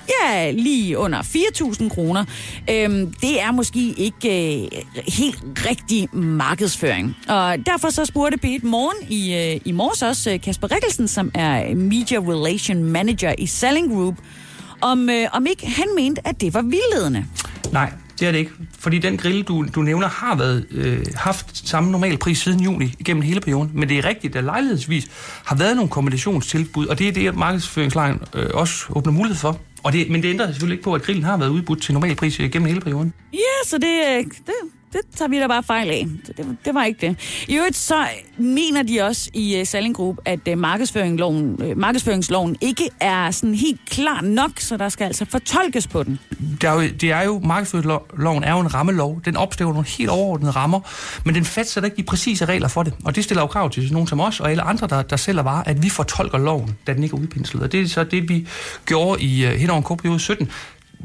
ja, 0.09 0.51
lige 0.51 0.99
under 0.99 1.23
4.000 1.23 1.89
kroner. 1.89 2.25
Øhm, 2.71 3.13
det 3.13 3.41
er 3.41 3.53
måske 3.53 3.95
ikke 3.97 4.63
øh, 4.63 4.69
helt 5.09 5.67
rigtig 5.69 6.09
markedsføring. 6.17 7.17
Og 7.29 7.67
derfor 7.67 7.91
så 7.91 8.05
spurgte 8.05 8.39
Beat 8.39 8.65
Morgen 8.65 9.09
i, 9.11 9.35
øh, 9.35 9.61
i 9.65 9.73
morges 9.73 10.03
også 10.03 10.31
øh, 10.31 10.41
Kasper 10.41 10.71
Rikkelsen, 10.75 11.09
som 11.09 11.31
er 11.35 11.75
Media 11.75 12.19
Relation 12.19 12.85
Manager 12.85 13.35
i 13.39 13.47
Selling 13.47 13.93
Group, 13.93 14.15
om, 14.81 15.11
øh, 15.11 15.27
om 15.33 15.47
ikke 15.47 15.67
han 15.67 15.87
mente, 15.97 16.29
at 16.29 16.41
det 16.41 16.55
var 16.55 16.63
vildledende. 16.63 17.25
Nej, 17.73 17.93
det 18.21 18.29
er 18.29 18.33
det 18.33 18.39
ikke. 18.39 18.53
Fordi 18.79 18.99
den 18.99 19.17
grill, 19.17 19.43
du, 19.43 19.67
du 19.75 19.83
nævner, 19.83 20.09
har 20.09 20.37
været, 20.37 20.67
øh, 20.71 21.07
haft 21.15 21.69
samme 21.69 21.91
normal 21.91 22.19
pris 22.19 22.39
siden 22.39 22.61
juni 22.61 22.95
igennem 22.99 23.23
hele 23.23 23.41
perioden. 23.41 23.71
Men 23.75 23.89
det 23.89 23.99
er 23.99 24.05
rigtigt, 24.05 24.37
at 24.37 24.45
lejlighedsvis 24.45 25.11
har 25.45 25.57
været 25.57 25.77
nogle 25.77 25.91
kombinationstilbud, 25.91 26.87
og 26.87 26.99
det 26.99 27.09
er 27.09 27.13
det, 27.13 27.29
at 27.29 27.37
markedsføringslejen 27.37 28.21
øh, 28.35 28.51
også 28.55 28.85
åbner 28.91 29.13
mulighed 29.13 29.37
for. 29.37 29.61
Og 29.83 29.93
det, 29.93 30.11
men 30.11 30.23
det 30.23 30.29
ændrer 30.29 30.47
selvfølgelig 30.47 30.75
ikke 30.75 30.85
på, 30.85 30.95
at 30.95 31.03
grillen 31.03 31.25
har 31.25 31.37
været 31.37 31.49
udbudt 31.49 31.83
til 31.83 31.95
normal 31.95 32.15
pris 32.15 32.39
igennem 32.39 32.69
hele 32.69 32.81
perioden. 32.81 33.13
Ja, 33.33 33.69
så 33.69 33.79
det, 33.79 34.01
øh, 34.19 34.25
det, 34.25 34.55
det 34.93 35.01
tager 35.17 35.29
vi 35.29 35.41
da 35.41 35.47
bare 35.47 35.63
fejl 35.63 35.91
af. 35.91 36.07
Så 36.25 36.33
det, 36.37 36.57
det 36.65 36.75
var 36.75 36.85
ikke 36.85 37.07
det. 37.07 37.45
I 37.49 37.57
øvrigt 37.57 37.77
så 37.77 38.07
mener 38.37 38.83
de 38.83 39.01
også 39.01 39.31
i 39.35 39.55
øh, 39.55 39.61
uh, 39.61 39.67
Selling 39.67 39.97
Group, 39.97 40.17
at 40.25 40.41
uh, 40.51 40.59
markedsføringsloven, 40.59 41.63
uh, 41.63 41.79
markedsføringsloven 41.79 42.57
ikke 42.61 42.89
er 43.01 43.31
sådan 43.31 43.55
helt 43.55 43.81
klar 43.91 44.21
nok, 44.21 44.51
så 44.59 44.77
der 44.77 44.89
skal 44.89 45.05
altså 45.05 45.25
fortolkes 45.25 45.87
på 45.87 46.03
den. 46.03 46.19
Det 46.61 46.65
er 46.65 46.73
jo, 46.73 46.81
det 46.81 47.11
er 47.13 47.23
jo 47.23 47.41
markedsføringsloven 47.45 48.45
er 48.45 48.53
jo 48.53 48.61
en 48.61 48.75
rammelov. 48.75 49.21
Den 49.25 49.37
opstiller 49.37 49.73
nogle 49.73 49.89
helt 49.89 50.11
overordnede 50.11 50.51
rammer, 50.51 50.81
men 51.25 51.35
den 51.35 51.45
fastsætter 51.45 51.91
ikke 51.91 51.97
de 51.97 52.03
præcise 52.03 52.45
regler 52.45 52.69
for 52.69 52.83
det. 52.83 52.95
Og 53.05 53.17
det 53.17 53.25
stiller 53.25 53.43
jo 53.43 53.47
krav 53.47 53.71
til 53.71 53.93
nogen 53.93 54.09
som 54.09 54.21
os 54.21 54.41
og 54.41 54.51
alle 54.51 54.63
andre, 54.63 54.87
der, 54.87 55.03
der 55.03 55.17
sælger 55.17 55.43
varer, 55.43 55.63
at 55.67 55.83
vi 55.83 55.89
fortolker 55.89 56.39
loven, 56.39 56.77
da 56.87 56.95
den 56.95 57.03
ikke 57.03 57.17
er 57.17 57.21
udpenslet. 57.21 57.63
Og 57.63 57.73
det 57.73 57.81
er 57.81 57.89
så 57.89 58.05
det, 58.05 58.29
vi 58.29 58.49
gjorde 58.87 59.23
i 59.23 59.47
uh, 59.47 59.53
hen 59.53 59.71
over 59.71 59.91
en 59.91 59.97
periode 59.97 60.21
17 60.21 60.51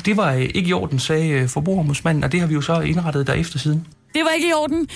det 0.05 0.17
var 0.17 0.33
øh, 0.33 0.41
ikke 0.41 0.69
i 0.69 0.73
orden, 0.73 0.99
sagde 0.99 1.29
øh, 1.29 1.47
forbrugermusmanden, 1.47 2.23
og 2.23 2.31
det 2.31 2.39
har 2.39 2.47
vi 2.47 2.53
jo 2.53 2.61
så 2.61 2.79
indrettet 2.79 3.27
derefter 3.27 3.59
siden. 3.59 3.87
Det 4.13 4.21
var 4.23 4.29
ikke 4.29 4.49
i 4.49 4.53
orden, 4.53 4.87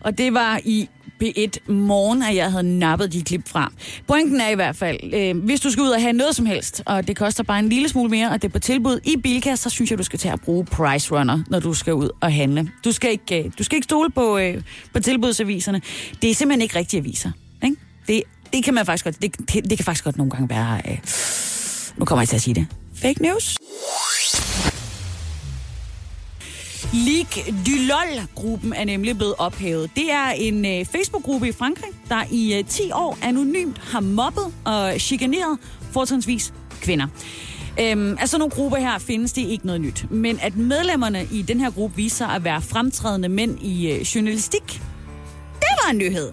og 0.00 0.18
det 0.18 0.34
var 0.34 0.60
i 0.64 0.88
B1 1.22 1.72
Morgen, 1.72 2.22
at 2.22 2.36
jeg 2.36 2.50
havde 2.50 2.78
nappet 2.78 3.12
de 3.12 3.22
klip 3.22 3.48
fra. 3.48 3.72
Pointen 4.06 4.40
er 4.40 4.48
i 4.48 4.54
hvert 4.54 4.76
fald, 4.76 5.14
øh, 5.14 5.44
hvis 5.44 5.60
du 5.60 5.70
skal 5.70 5.82
ud 5.82 5.88
og 5.88 6.00
have 6.00 6.12
noget 6.12 6.36
som 6.36 6.46
helst, 6.46 6.82
og 6.86 7.06
det 7.06 7.16
koster 7.16 7.42
bare 7.42 7.58
en 7.58 7.68
lille 7.68 7.88
smule 7.88 8.10
mere, 8.10 8.30
og 8.30 8.42
det 8.42 8.48
er 8.48 8.52
på 8.52 8.58
tilbud 8.58 9.00
i 9.04 9.16
Bilka, 9.16 9.56
så 9.56 9.70
synes 9.70 9.90
jeg, 9.90 9.98
du 9.98 10.02
skal 10.02 10.18
tage 10.18 10.32
at 10.32 10.40
bruge 10.40 10.64
Price 10.64 11.14
Runner, 11.14 11.38
når 11.50 11.60
du 11.60 11.74
skal 11.74 11.94
ud 11.94 12.10
og 12.20 12.32
handle. 12.32 12.70
Du 12.84 12.92
skal 12.92 13.10
ikke, 13.10 13.44
øh, 13.44 13.50
du 13.58 13.62
skal 13.62 13.76
ikke 13.76 13.84
stole 13.84 14.10
på, 14.10 14.38
øh, 14.38 14.62
på 14.92 15.00
tilbudsaviserne. 15.00 15.80
Det 16.22 16.30
er 16.30 16.34
simpelthen 16.34 16.62
ikke 16.62 16.78
rigtige 16.78 17.00
aviser. 17.00 17.30
Ikke? 17.64 17.76
Det, 18.06 18.22
det 18.52 18.64
kan 18.64 18.74
man 18.74 18.86
faktisk 18.86 19.04
godt, 19.04 19.22
det, 19.22 19.38
det, 19.38 19.70
det 19.70 19.78
kan 19.78 19.84
faktisk 19.84 20.04
godt 20.04 20.16
nogle 20.16 20.30
gange 20.30 20.48
være, 20.48 20.80
øh, 20.88 20.98
nu 21.96 22.04
kommer 22.04 22.22
jeg 22.22 22.28
til 22.28 22.36
at 22.36 22.42
sige 22.42 22.54
det, 22.54 22.66
fake 22.94 23.22
news. 23.22 23.56
Ligue 26.94 27.42
du 27.66 27.70
LOL-gruppen 27.70 28.72
er 28.72 28.84
nemlig 28.84 29.16
blevet 29.16 29.34
ophævet. 29.38 29.90
Det 29.96 30.12
er 30.12 30.28
en 30.28 30.66
øh, 30.66 30.84
Facebook-gruppe 30.84 31.48
i 31.48 31.52
Frankrig, 31.52 31.90
der 32.08 32.24
i 32.30 32.58
øh, 32.58 32.64
10 32.64 32.90
år 32.92 33.18
anonymt 33.22 33.78
har 33.78 34.00
mobbet 34.00 34.44
og 34.64 34.94
chikaneret 34.98 35.58
fortrinsvis 35.92 36.54
kvinder. 36.80 37.06
Øhm, 37.80 38.16
altså 38.20 38.38
nogle 38.38 38.50
grupper 38.50 38.78
her 38.78 38.98
findes 38.98 39.32
det 39.32 39.42
ikke 39.42 39.66
noget 39.66 39.80
nyt. 39.80 40.10
Men 40.10 40.38
at 40.42 40.56
medlemmerne 40.56 41.28
i 41.32 41.42
den 41.42 41.60
her 41.60 41.70
gruppe 41.70 41.96
viser 41.96 42.16
sig 42.16 42.28
at 42.28 42.44
være 42.44 42.62
fremtrædende 42.62 43.28
mænd 43.28 43.62
i 43.62 43.90
øh, 43.92 44.00
journalistik, 44.00 44.66
det 45.60 45.70
var 45.84 45.90
en 45.90 45.98
nyhed. 45.98 46.32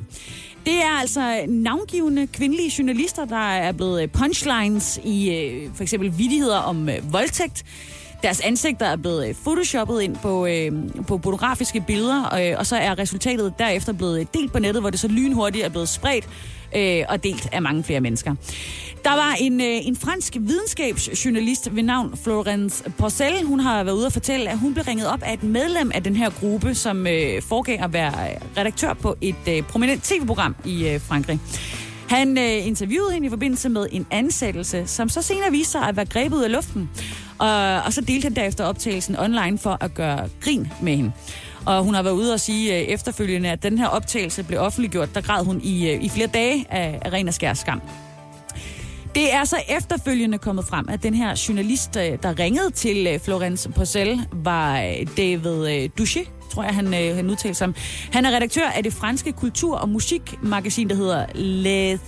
Det 0.65 0.83
er 0.83 0.99
altså 0.99 1.45
navngivende 1.47 2.27
kvindelige 2.27 2.73
journalister, 2.77 3.25
der 3.25 3.49
er 3.51 3.71
blevet 3.71 4.01
øh, 4.01 4.07
punchlines 4.07 4.99
i 5.03 5.29
øh, 5.29 5.69
for 5.75 5.83
eksempel 5.83 6.17
vidigheder 6.17 6.57
om 6.57 6.89
øh, 6.89 7.13
voldtægt. 7.13 7.63
Deres 8.23 8.39
ansigter 8.39 8.85
er 8.85 8.95
blevet 8.95 9.27
øh, 9.27 9.35
photoshoppet 9.35 10.01
ind 10.01 10.15
på, 10.15 10.45
øh, 10.45 10.71
på 11.07 11.19
fotografiske 11.23 11.83
billeder, 11.87 12.35
øh, 12.35 12.59
og 12.59 12.65
så 12.65 12.75
er 12.75 12.99
resultatet 12.99 13.53
derefter 13.59 13.93
blevet 13.93 14.19
øh, 14.19 14.25
delt 14.33 14.51
på 14.51 14.59
nettet, 14.59 14.83
hvor 14.83 14.89
det 14.89 14.99
så 14.99 15.07
lynhurtigt 15.07 15.65
er 15.65 15.69
blevet 15.69 15.89
spredt 15.89 16.27
øh, 16.75 17.03
og 17.09 17.23
delt 17.23 17.49
af 17.51 17.61
mange 17.61 17.83
flere 17.83 18.01
mennesker. 18.01 18.35
Der 19.03 19.09
var 19.09 19.35
en, 19.39 19.61
øh, 19.61 19.87
en 19.87 19.95
fransk 19.95 20.37
videnskabsjournalist 20.39 21.75
ved 21.75 21.83
navn 21.83 22.17
Florence 22.23 22.91
Porcel. 22.97 23.45
Hun 23.45 23.59
har 23.59 23.83
været 23.83 23.95
ude 23.95 24.05
og 24.05 24.13
fortælle, 24.13 24.49
at 24.49 24.57
hun 24.57 24.73
blev 24.73 24.83
ringet 24.83 25.07
op 25.07 25.23
af 25.23 25.33
et 25.33 25.43
medlem 25.43 25.91
af 25.93 26.03
den 26.03 26.15
her 26.15 26.29
gruppe, 26.29 26.75
som 26.75 27.07
øh, 27.07 27.41
foregav 27.41 27.83
at 27.83 27.93
være 27.93 28.07
øh, 28.07 28.57
redaktør 28.57 28.93
på 28.93 29.15
et 29.21 29.35
øh, 29.49 29.61
prominent 29.63 30.03
tv-program 30.03 30.55
i 30.65 30.87
øh, 30.87 31.01
Frankrig. 31.01 31.39
Han 32.09 32.37
øh, 32.37 32.67
interviewede 32.67 33.13
hende 33.13 33.27
i 33.27 33.29
forbindelse 33.29 33.69
med 33.69 33.87
en 33.91 34.05
ansættelse, 34.11 34.87
som 34.87 35.09
så 35.09 35.21
senere 35.21 35.51
viste 35.51 35.71
sig 35.71 35.81
at 35.81 35.95
være 35.95 36.05
grebet 36.05 36.37
ud 36.37 36.43
af 36.43 36.51
luften. 36.51 36.89
Og, 37.41 37.81
og 37.85 37.93
så 37.93 38.01
delte 38.01 38.25
han 38.25 38.35
derefter 38.35 38.63
optagelsen 38.63 39.19
online 39.19 39.57
for 39.57 39.77
at 39.81 39.93
gøre 39.93 40.29
grin 40.41 40.67
med 40.81 40.95
hende. 40.95 41.11
Og 41.65 41.83
hun 41.83 41.93
har 41.93 42.03
været 42.03 42.13
ude 42.13 42.33
og 42.33 42.39
sige 42.39 42.77
øh, 42.77 42.81
efterfølgende, 42.81 43.49
at 43.49 43.63
den 43.63 43.77
her 43.77 43.87
optagelse 43.87 44.43
blev 44.43 44.59
offentliggjort. 44.59 45.15
Der 45.15 45.21
græd 45.21 45.43
hun 45.45 45.61
i, 45.63 45.89
øh, 45.89 46.03
i 46.03 46.09
flere 46.09 46.27
dage 46.27 46.65
af, 46.69 46.99
af 47.01 47.11
ren 47.13 47.27
og 47.27 47.33
skær 47.33 47.53
skam. 47.53 47.81
Det 49.15 49.33
er 49.33 49.43
så 49.43 49.55
efterfølgende 49.69 50.37
kommet 50.37 50.65
frem, 50.65 50.89
at 50.89 51.03
den 51.03 51.13
her 51.13 51.45
journalist, 51.47 51.97
øh, 51.97 52.17
der 52.23 52.39
ringede 52.39 52.71
til 52.71 53.07
øh, 53.07 53.19
Florence 53.19 53.69
Porcel, 53.69 54.21
var 54.31 54.81
øh, 54.81 55.07
David 55.17 55.67
øh, 55.67 55.89
Duché, 55.99 56.29
tror 56.51 56.63
jeg, 56.63 56.75
han, 56.75 56.93
øh, 56.93 57.15
han 57.15 57.29
udtalte 57.29 57.57
sig 57.57 57.73
Han 58.11 58.25
er 58.25 58.35
redaktør 58.35 58.65
af 58.65 58.83
det 58.83 58.93
franske 58.93 59.31
kultur- 59.31 59.77
og 59.77 59.89
musikmagasin, 59.89 60.89
der 60.89 60.95
hedder 60.95 61.25
Les 61.35 61.99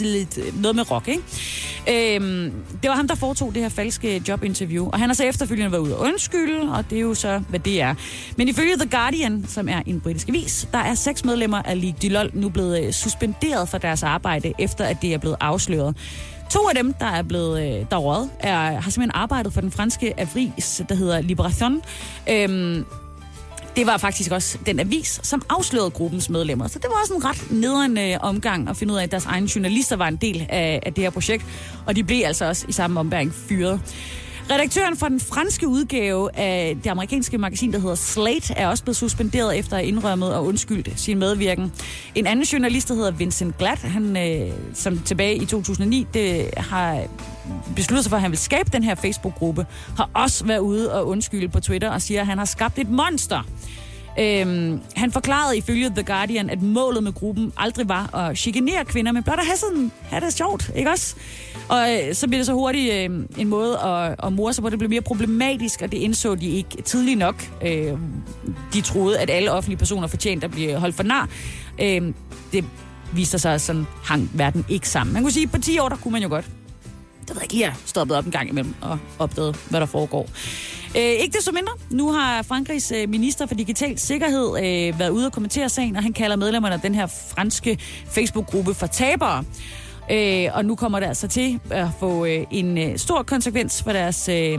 lidt, 0.00 0.38
øh, 0.38 0.62
noget 0.62 0.76
med 0.76 0.90
rock, 0.90 1.08
ikke? 1.08 2.16
Øhm, 2.16 2.52
det 2.82 2.90
var 2.90 2.96
ham, 2.96 3.08
der 3.08 3.14
foretog 3.14 3.54
det 3.54 3.62
her 3.62 3.68
falske 3.68 4.22
jobinterview, 4.28 4.86
og 4.86 4.98
han 4.98 5.08
har 5.08 5.14
så 5.14 5.24
efterfølgende 5.24 5.72
været 5.72 5.82
ude 5.82 5.96
og 5.96 6.02
undskylde, 6.02 6.72
og 6.72 6.90
det 6.90 6.98
er 6.98 7.02
jo 7.02 7.14
så, 7.14 7.42
hvad 7.48 7.60
det 7.60 7.80
er. 7.80 7.94
Men 8.36 8.48
ifølge 8.48 8.76
The 8.76 8.88
Guardian, 8.90 9.44
som 9.48 9.68
er 9.68 9.82
en 9.86 10.00
britisk 10.00 10.28
avis, 10.28 10.68
der 10.72 10.78
er 10.78 10.94
seks 10.94 11.24
medlemmer 11.24 11.62
af 11.62 11.80
Ligue 11.80 11.98
du 12.02 12.08
LOL 12.08 12.30
nu 12.34 12.48
blevet 12.48 12.86
øh, 12.86 12.92
suspenderet 12.92 13.68
fra 13.68 13.78
deres 13.78 14.02
arbejde, 14.02 14.52
efter 14.58 14.84
at 14.84 15.02
det 15.02 15.14
er 15.14 15.18
blevet 15.18 15.36
afsløret. 15.40 15.96
To 16.50 16.68
af 16.68 16.74
dem, 16.74 16.92
der 16.92 17.06
er 17.06 17.22
blevet 17.22 17.60
øh, 17.60 17.86
der 17.90 17.96
råd, 17.96 18.28
er, 18.40 18.56
har 18.56 18.90
simpelthen 18.90 19.10
arbejdet 19.14 19.52
for 19.52 19.60
den 19.60 19.70
franske 19.70 20.20
avis, 20.20 20.82
der 20.88 20.94
hedder 20.94 21.20
Liberation. 21.20 21.82
Øhm, 22.30 22.84
det 23.78 23.86
var 23.86 23.96
faktisk 23.96 24.30
også 24.30 24.58
den 24.66 24.80
avis, 24.80 25.20
som 25.22 25.42
afslørede 25.48 25.90
gruppens 25.90 26.30
medlemmer. 26.30 26.68
Så 26.68 26.78
det 26.78 26.86
var 26.90 27.00
også 27.00 27.14
en 27.14 27.24
ret 27.24 27.50
nederen 27.50 27.98
øh, 27.98 28.16
omgang 28.20 28.68
at 28.68 28.76
finde 28.76 28.92
ud 28.94 28.98
af, 28.98 29.02
at 29.02 29.10
deres 29.10 29.26
egne 29.26 29.48
journalister 29.54 29.96
var 29.96 30.08
en 30.08 30.16
del 30.16 30.46
af, 30.48 30.80
af 30.82 30.94
det 30.94 31.04
her 31.04 31.10
projekt. 31.10 31.44
Og 31.86 31.96
de 31.96 32.04
blev 32.04 32.22
altså 32.26 32.44
også 32.44 32.66
i 32.68 32.72
samme 32.72 33.00
ombæring 33.00 33.34
fyret. 33.34 33.80
Redaktøren 34.50 34.96
for 34.96 35.08
den 35.08 35.20
franske 35.20 35.68
udgave 35.68 36.36
af 36.36 36.76
det 36.84 36.90
amerikanske 36.90 37.38
magasin, 37.38 37.72
der 37.72 37.78
hedder 37.78 37.94
Slate, 37.94 38.54
er 38.54 38.68
også 38.68 38.84
blevet 38.84 38.96
suspenderet 38.96 39.58
efter 39.58 39.76
at 39.76 39.84
indrømmet 39.84 40.34
og 40.34 40.46
undskyldt 40.46 41.00
sin 41.00 41.18
medvirken. 41.18 41.72
En 42.14 42.26
anden 42.26 42.44
journalist, 42.44 42.88
der 42.88 42.94
hedder 42.94 43.10
Vincent 43.10 43.58
Glatt, 43.58 43.80
han, 43.80 44.16
øh, 44.16 44.52
som 44.74 44.98
tilbage 44.98 45.36
i 45.36 45.46
2009 45.46 46.06
det, 46.14 46.50
har 46.56 47.02
besluttet 47.76 48.04
sig 48.04 48.10
for, 48.10 48.16
at 48.16 48.22
han 48.22 48.30
vil 48.30 48.38
skabe 48.38 48.70
den 48.72 48.82
her 48.82 48.94
Facebook-gruppe, 48.94 49.66
har 49.96 50.10
også 50.14 50.44
været 50.44 50.58
ude 50.58 50.94
og 50.94 51.08
undskylde 51.08 51.48
på 51.48 51.60
Twitter 51.60 51.90
og 51.90 52.02
siger, 52.02 52.20
at 52.20 52.26
han 52.26 52.38
har 52.38 52.44
skabt 52.44 52.78
et 52.78 52.90
monster. 52.90 53.42
Øhm, 54.18 54.80
han 54.96 55.12
forklarede 55.12 55.56
ifølge 55.56 55.90
The 55.90 56.02
Guardian, 56.02 56.50
at 56.50 56.62
målet 56.62 57.02
med 57.02 57.12
gruppen 57.12 57.52
aldrig 57.56 57.88
var 57.88 58.14
at 58.14 58.38
chikanere 58.38 58.84
kvinder, 58.84 59.12
men 59.12 59.22
blot 59.22 59.38
at 59.38 59.46
have, 59.46 59.56
sådan, 59.56 59.92
have 60.02 60.24
det 60.26 60.34
sjovt, 60.34 60.70
ikke 60.76 60.90
også? 60.90 61.14
Og 61.68 61.94
øh, 61.94 62.14
så 62.14 62.28
blev 62.28 62.38
det 62.38 62.46
så 62.46 62.52
hurtigt 62.52 62.94
øh, 62.94 63.26
en 63.38 63.48
måde 63.48 63.78
at, 63.78 64.14
at 64.22 64.32
morde 64.32 64.52
sig 64.52 64.62
på. 64.64 64.70
Det 64.70 64.78
blev 64.78 64.90
mere 64.90 65.00
problematisk, 65.00 65.82
og 65.82 65.92
det 65.92 65.98
indså 65.98 66.34
de 66.34 66.48
ikke 66.48 66.82
tidligt 66.82 67.18
nok. 67.18 67.50
Øh, 67.66 67.98
de 68.72 68.80
troede, 68.80 69.18
at 69.18 69.30
alle 69.30 69.52
offentlige 69.52 69.78
personer 69.78 70.06
fortjente 70.06 70.44
at 70.44 70.50
blive 70.50 70.76
holdt 70.76 70.96
for 70.96 71.02
nar. 71.02 71.28
Øh, 71.80 72.12
det 72.52 72.64
viste 73.12 73.38
sig, 73.38 73.54
at 73.54 73.60
sådan 73.60 73.86
hang 74.04 74.30
verden 74.34 74.64
ikke 74.68 74.88
sammen. 74.88 75.14
Man 75.14 75.22
kunne 75.22 75.32
sige, 75.32 75.44
at 75.44 75.50
på 75.50 75.60
10 75.60 75.78
år, 75.78 75.88
der 75.88 75.96
kunne 75.96 76.12
man 76.12 76.22
jo 76.22 76.28
godt 76.28 76.50
det 77.28 77.36
ved 77.36 77.42
jeg 77.42 77.42
ikke 77.42 77.54
lige, 77.54 77.74
stoppet 77.86 78.16
op 78.16 78.24
en 78.24 78.30
gang 78.32 78.48
imellem 78.48 78.74
og 78.80 78.98
opdaget, 79.18 79.56
hvad 79.70 79.80
der 79.80 79.86
foregår. 79.86 80.28
Øh, 80.96 81.02
ikke 81.02 81.36
desto 81.36 81.52
mindre. 81.52 81.72
Nu 81.90 82.12
har 82.12 82.42
Frankrigs 82.42 82.92
øh, 82.92 83.08
minister 83.08 83.46
for 83.46 83.54
digital 83.54 83.98
sikkerhed 83.98 84.56
øh, 84.56 84.98
været 84.98 85.10
ude 85.10 85.26
og 85.26 85.32
kommentere 85.32 85.68
sagen, 85.68 85.96
og 85.96 86.02
han 86.02 86.12
kalder 86.12 86.36
medlemmerne 86.36 86.74
af 86.74 86.80
den 86.80 86.94
her 86.94 87.06
franske 87.06 87.78
Facebook-gruppe 88.06 88.74
for 88.74 88.86
tabere. 88.86 89.44
Øh, 90.10 90.48
og 90.52 90.64
nu 90.64 90.74
kommer 90.74 91.00
det 91.00 91.06
altså 91.06 91.28
til 91.28 91.60
at 91.70 91.86
få 92.00 92.24
øh, 92.24 92.46
en 92.50 92.78
øh, 92.78 92.98
stor 92.98 93.22
konsekvens 93.22 93.82
for 93.82 93.92
deres, 93.92 94.28
øh, 94.28 94.58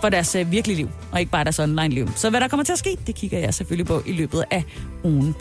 for 0.00 0.08
deres 0.08 0.34
øh, 0.34 0.52
virkelige 0.52 0.76
liv, 0.76 0.88
og 1.12 1.20
ikke 1.20 1.32
bare 1.32 1.44
deres 1.44 1.58
online-liv. 1.58 2.08
Så 2.16 2.30
hvad 2.30 2.40
der 2.40 2.48
kommer 2.48 2.64
til 2.64 2.72
at 2.72 2.78
ske, 2.78 2.96
det 3.06 3.14
kigger 3.14 3.38
jeg 3.38 3.54
selvfølgelig 3.54 3.86
på 3.86 4.02
i 4.06 4.12
løbet 4.12 4.44
af 4.50 4.64
ugen. 5.04 5.34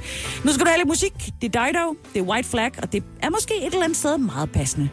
Nu 0.44 0.52
skal 0.52 0.66
du 0.66 0.70
have 0.70 0.78
lidt 0.78 0.88
musik. 0.88 1.14
Det 1.42 1.56
er 1.56 1.66
Dido, 1.66 1.96
det 2.14 2.20
er 2.20 2.24
White 2.24 2.50
Flag, 2.50 2.72
og 2.82 2.92
det 2.94 3.04
er 3.22 3.30
måske 3.30 3.54
et 3.58 3.66
eller 3.66 3.84
andet 3.84 3.98
sted 3.98 4.18
meget 4.18 4.52
passende. 4.52 4.90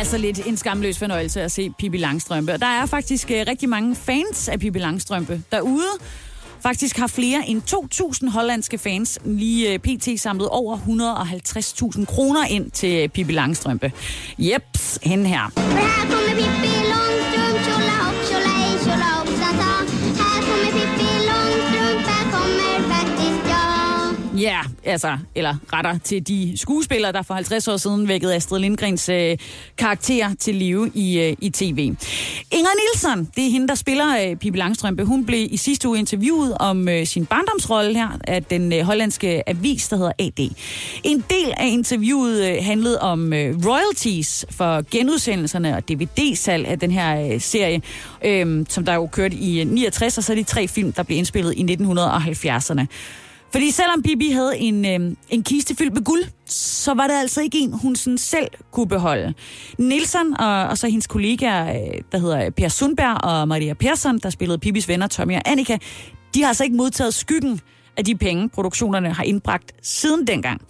Altså 0.00 0.18
lidt 0.18 0.46
en 0.46 0.56
skamløs 0.56 0.98
fornøjelse 0.98 1.42
at 1.42 1.52
se 1.52 1.70
Pippi 1.78 1.98
Langstrømpe. 1.98 2.52
Og 2.52 2.60
der 2.60 2.66
er 2.66 2.86
faktisk 2.86 3.30
øh, 3.30 3.44
rigtig 3.48 3.68
mange 3.68 3.96
fans 3.96 4.48
af 4.48 4.60
Pippi 4.60 4.78
Langstrømpe 4.78 5.42
derude. 5.52 5.88
Faktisk 6.60 6.96
har 6.96 7.06
flere 7.06 7.48
end 7.48 7.62
2.000 8.24 8.30
hollandske 8.30 8.78
fans 8.78 9.18
lige 9.24 9.72
øh, 9.72 9.78
pt. 9.78 10.20
samlet 10.20 10.48
over 10.48 10.76
150.000 11.96 12.04
kroner 12.04 12.46
ind 12.46 12.70
til 12.70 13.08
Pippi 13.08 13.32
Langstrømpe. 13.32 13.92
Jeps, 14.38 14.98
hende 15.02 15.26
her. 15.26 15.52
Her 15.56 16.10
kommer 16.10 16.28
Pippi 16.28 17.09
Ja, 24.40 24.46
yeah, 24.46 24.64
altså, 24.84 25.18
eller 25.34 25.54
retter 25.72 25.98
til 25.98 26.28
de 26.28 26.52
skuespillere, 26.56 27.12
der 27.12 27.22
for 27.22 27.34
50 27.34 27.68
år 27.68 27.76
siden 27.76 28.08
vækkede 28.08 28.34
Astrid 28.34 28.60
Lindgrens 28.60 29.08
øh, 29.08 29.36
karakter 29.78 30.34
til 30.38 30.54
live 30.54 30.90
i, 30.94 31.20
øh, 31.20 31.36
i 31.40 31.50
tv. 31.50 31.78
Inger 32.50 32.70
Nielsen, 32.80 33.28
det 33.36 33.46
er 33.46 33.50
hende, 33.50 33.68
der 33.68 33.74
spiller 33.74 34.30
øh, 34.30 34.36
Pippi 34.36 34.58
Langstrømpe. 34.58 35.04
Hun 35.04 35.26
blev 35.26 35.48
i 35.50 35.56
sidste 35.56 35.88
uge 35.88 35.98
interviewet 35.98 36.58
om 36.58 36.88
øh, 36.88 37.06
sin 37.06 37.26
barndomsrolle 37.26 37.94
her 37.94 38.08
af 38.24 38.44
den 38.44 38.72
øh, 38.72 38.80
hollandske 38.80 39.48
avis, 39.48 39.88
der 39.88 39.96
hedder 39.96 40.12
AD. 40.18 40.50
En 41.04 41.24
del 41.30 41.52
af 41.56 41.66
interviewet 41.66 42.50
øh, 42.50 42.64
handlede 42.64 43.00
om 43.00 43.32
øh, 43.32 43.56
royalties 43.66 44.46
for 44.50 44.84
genudsendelserne 44.90 45.76
og 45.76 45.88
DVD-salg 45.88 46.66
af 46.66 46.78
den 46.78 46.90
her 46.90 47.32
øh, 47.32 47.40
serie, 47.40 47.82
øh, 48.24 48.66
som 48.68 48.84
der 48.84 48.94
jo 48.94 49.06
kørte 49.06 49.36
i 49.36 49.60
øh, 49.60 49.66
69, 49.66 50.18
og 50.18 50.24
så 50.24 50.34
de 50.34 50.42
tre 50.42 50.68
film, 50.68 50.92
der 50.92 51.02
blev 51.02 51.18
indspillet 51.18 51.54
i 51.56 51.76
1970'erne. 51.80 52.86
Fordi 53.52 53.70
selvom 53.70 54.02
Bibi 54.02 54.30
havde 54.30 54.58
en, 54.58 54.84
øh, 54.84 55.16
en 55.30 55.42
kiste 55.42 55.76
fyldt 55.76 55.94
med 55.94 56.04
guld, 56.04 56.22
så 56.46 56.94
var 56.94 57.06
det 57.06 57.14
altså 57.14 57.40
ikke 57.40 57.58
en, 57.58 57.72
hun 57.72 57.96
sådan 57.96 58.18
selv 58.18 58.48
kunne 58.72 58.88
beholde. 58.88 59.34
Nielsen 59.78 60.40
og, 60.40 60.64
og 60.64 60.78
så 60.78 60.88
hendes 60.88 61.06
kollegaer, 61.06 61.68
øh, 61.68 62.00
der 62.12 62.18
hedder 62.18 62.50
Per 62.50 62.68
Sundberg 62.68 63.24
og 63.24 63.48
Maria 63.48 63.74
Persson, 63.74 64.18
der 64.18 64.30
spillede 64.30 64.58
Bibis 64.58 64.88
venner 64.88 65.06
Tommy 65.06 65.34
og 65.34 65.42
Annika, 65.44 65.78
de 66.34 66.40
har 66.40 66.48
altså 66.48 66.64
ikke 66.64 66.76
modtaget 66.76 67.14
skyggen 67.14 67.60
af 67.96 68.04
de 68.04 68.14
penge, 68.14 68.48
produktionerne 68.48 69.12
har 69.12 69.22
indbragt 69.22 69.72
siden 69.82 70.26
dengang. 70.26 70.60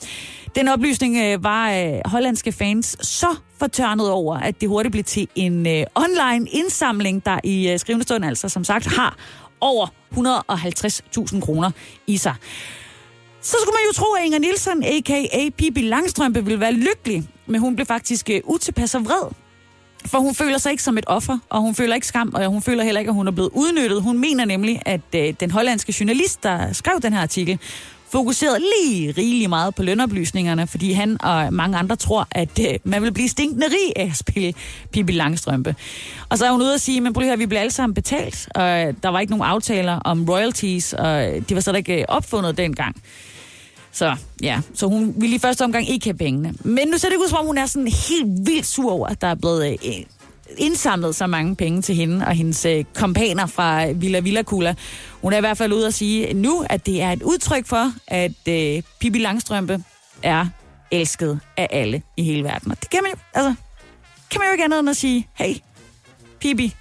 Den 0.55 0.69
oplysning 0.69 1.16
øh, 1.16 1.45
var 1.45 1.73
øh, 1.73 2.01
hollandske 2.05 2.53
fans 2.53 2.97
så 3.01 3.37
fortørnet 3.59 4.11
over, 4.11 4.37
at 4.37 4.61
det 4.61 4.69
hurtigt 4.69 4.93
blev 4.93 5.05
til 5.05 5.29
en 5.35 5.66
øh, 5.66 5.85
online 5.95 6.51
indsamling, 6.51 7.27
der 7.27 7.38
i 7.45 7.71
øh, 7.71 7.79
skrivende 7.79 8.05
stund 8.05 8.25
altså 8.25 8.49
som 8.49 8.64
sagt 8.64 8.87
har 8.87 9.16
over 9.61 9.87
150.000 10.12 11.40
kroner 11.40 11.70
i 12.07 12.16
sig. 12.16 12.35
Så 13.42 13.57
skulle 13.62 13.75
man 13.75 13.83
jo 13.87 13.92
tro, 13.92 14.12
at 14.12 14.25
Inger 14.25 14.38
Nielsen, 14.38 14.85
a.k.a. 14.85 15.51
Pippi 15.59 15.81
Langstrømpe, 15.81 16.44
ville 16.44 16.61
være 16.61 16.73
lykkelig, 16.73 17.29
men 17.46 17.61
hun 17.61 17.77
blev 17.77 17.87
faktisk 17.87 18.31
øh, 18.31 18.40
utilpas 18.44 18.94
og 18.94 19.05
vred. 19.05 19.33
For 20.07 20.18
hun 20.18 20.35
føler 20.35 20.59
sig 20.59 20.70
ikke 20.70 20.83
som 20.83 20.99
et 20.99 21.05
offer, 21.07 21.38
og 21.49 21.61
hun 21.61 21.75
føler 21.75 21.94
ikke 21.94 22.07
skam, 22.07 22.35
og 22.35 22.46
hun 22.46 22.62
føler 22.62 22.85
heller 22.85 22.99
ikke, 22.99 23.09
at 23.09 23.14
hun 23.14 23.27
er 23.27 23.33
blevet 23.33 23.51
udnyttet. 23.55 24.03
Hun 24.03 24.18
mener 24.18 24.44
nemlig, 24.44 24.83
at 24.87 25.01
øh, 25.14 25.35
den 25.40 25.51
hollandske 25.51 25.94
journalist, 26.01 26.42
der 26.42 26.73
skrev 26.73 27.01
den 27.03 27.12
her 27.12 27.20
artikel, 27.20 27.59
fokuseret 28.12 28.59
lige 28.61 29.11
rigelig 29.18 29.49
meget 29.49 29.75
på 29.75 29.83
lønoplysningerne, 29.83 30.66
fordi 30.66 30.92
han 30.92 31.23
og 31.23 31.53
mange 31.53 31.79
andre 31.79 31.96
tror, 31.96 32.29
at 32.31 32.59
øh, 32.61 32.79
man 32.85 33.03
vil 33.03 33.12
blive 33.12 33.29
stinkende 33.29 33.66
rig 33.66 33.92
af 33.96 34.05
at 34.11 34.16
spille 34.16 34.55
Pippi 34.92 35.12
Langstrømpe. 35.12 35.75
Og 36.29 36.38
så 36.38 36.46
er 36.46 36.51
hun 36.51 36.62
ude 36.62 36.75
at 36.75 36.81
sige, 36.81 37.01
men 37.01 37.12
prøv 37.12 37.20
lige 37.20 37.29
at 37.29 37.31
høre, 37.31 37.38
vi 37.38 37.46
bliver 37.46 37.61
alle 37.61 37.73
sammen 37.73 37.94
betalt, 37.94 38.49
og 38.55 38.62
der 39.03 39.09
var 39.09 39.20
ikke 39.20 39.31
nogen 39.31 39.44
aftaler 39.44 39.92
om 39.92 40.25
royalties, 40.29 40.92
og 40.92 41.25
de 41.49 41.55
var 41.55 41.61
slet 41.61 41.77
ikke 41.77 42.01
øh, 42.01 42.05
opfundet 42.09 42.57
dengang. 42.57 43.03
Så 43.92 44.16
ja, 44.42 44.61
så 44.75 44.87
hun 44.87 45.14
ville 45.16 45.37
i 45.37 45.38
første 45.38 45.64
omgang 45.64 45.88
ikke 45.88 46.07
have 46.07 46.16
pengene. 46.16 46.55
Men 46.64 46.88
nu 46.88 46.99
ser 46.99 47.09
det 47.09 47.16
ud 47.16 47.29
som 47.29 47.38
om, 47.38 47.46
hun 47.46 47.59
er 47.59 47.66
sådan 47.66 47.88
helt 47.88 48.46
vildt 48.46 48.66
sur 48.66 48.92
over, 48.92 49.07
at 49.09 49.20
der 49.20 49.27
er 49.27 49.35
blevet 49.35 49.70
øh, 49.70 50.05
indsamlet 50.59 51.15
så 51.15 51.27
mange 51.27 51.57
penge 51.57 51.83
til 51.83 51.95
hende 51.95 52.27
og 52.27 52.33
hendes 52.33 52.65
øh, 52.65 52.85
kompaner 52.95 53.47
fra 53.47 53.87
Villa 53.87 54.21
Villa 54.21 54.43
Kula. 54.43 54.75
Hun 55.23 55.33
er 55.33 55.37
i 55.37 55.41
hvert 55.41 55.59
fald 55.59 55.73
ude 55.73 55.87
at 55.87 55.95
sige 55.95 56.35
nu, 56.35 56.65
at 56.71 56.87
det 56.87 57.03
er 57.03 57.13
et 57.13 57.23
udtryk 57.23 57.67
for, 57.67 57.93
at 58.07 58.49
øh, 58.49 58.83
Pippi 59.01 59.19
Langstrømpe 59.19 59.85
er 60.23 60.47
elsket 60.91 61.41
af 61.57 61.69
alle 61.71 62.03
i 62.17 62.23
hele 62.23 62.45
verden. 62.45 62.71
Og 62.71 62.81
det 62.81 62.91
kan 62.91 63.01
man 63.03 63.13
jo, 63.13 63.19
altså, 63.35 63.55
kan 64.31 64.39
man 64.39 64.49
jo 64.49 64.53
ikke 64.53 64.65
andet 64.65 64.81
end 64.81 64.91
at 64.91 64.97
sige, 64.97 65.29
hey, 65.35 65.55
Pippi, 66.41 66.75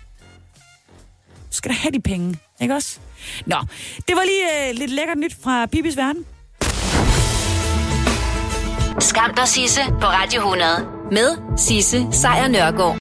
du 1.50 1.56
skal 1.56 1.72
da 1.72 1.76
have 1.76 1.92
de 1.92 2.00
penge, 2.00 2.40
ikke 2.62 2.74
også? 2.76 3.00
Nå, 3.46 3.58
det 4.08 4.16
var 4.16 4.24
lige 4.24 4.70
øh, 4.70 4.76
lidt 4.76 4.92
lækkert 4.92 5.18
nyt 5.18 5.38
fra 5.44 5.66
Pippis 5.66 5.98
verden. 5.98 6.26
Skam 9.00 9.34
dig, 9.36 9.48
Sisse, 9.48 9.82
på 10.02 10.08
Radio 10.08 10.40
100. 10.40 10.70
Med 11.12 11.58
Sisse 11.58 12.08
Sejr 12.12 12.48
Nørgaard. 12.48 12.98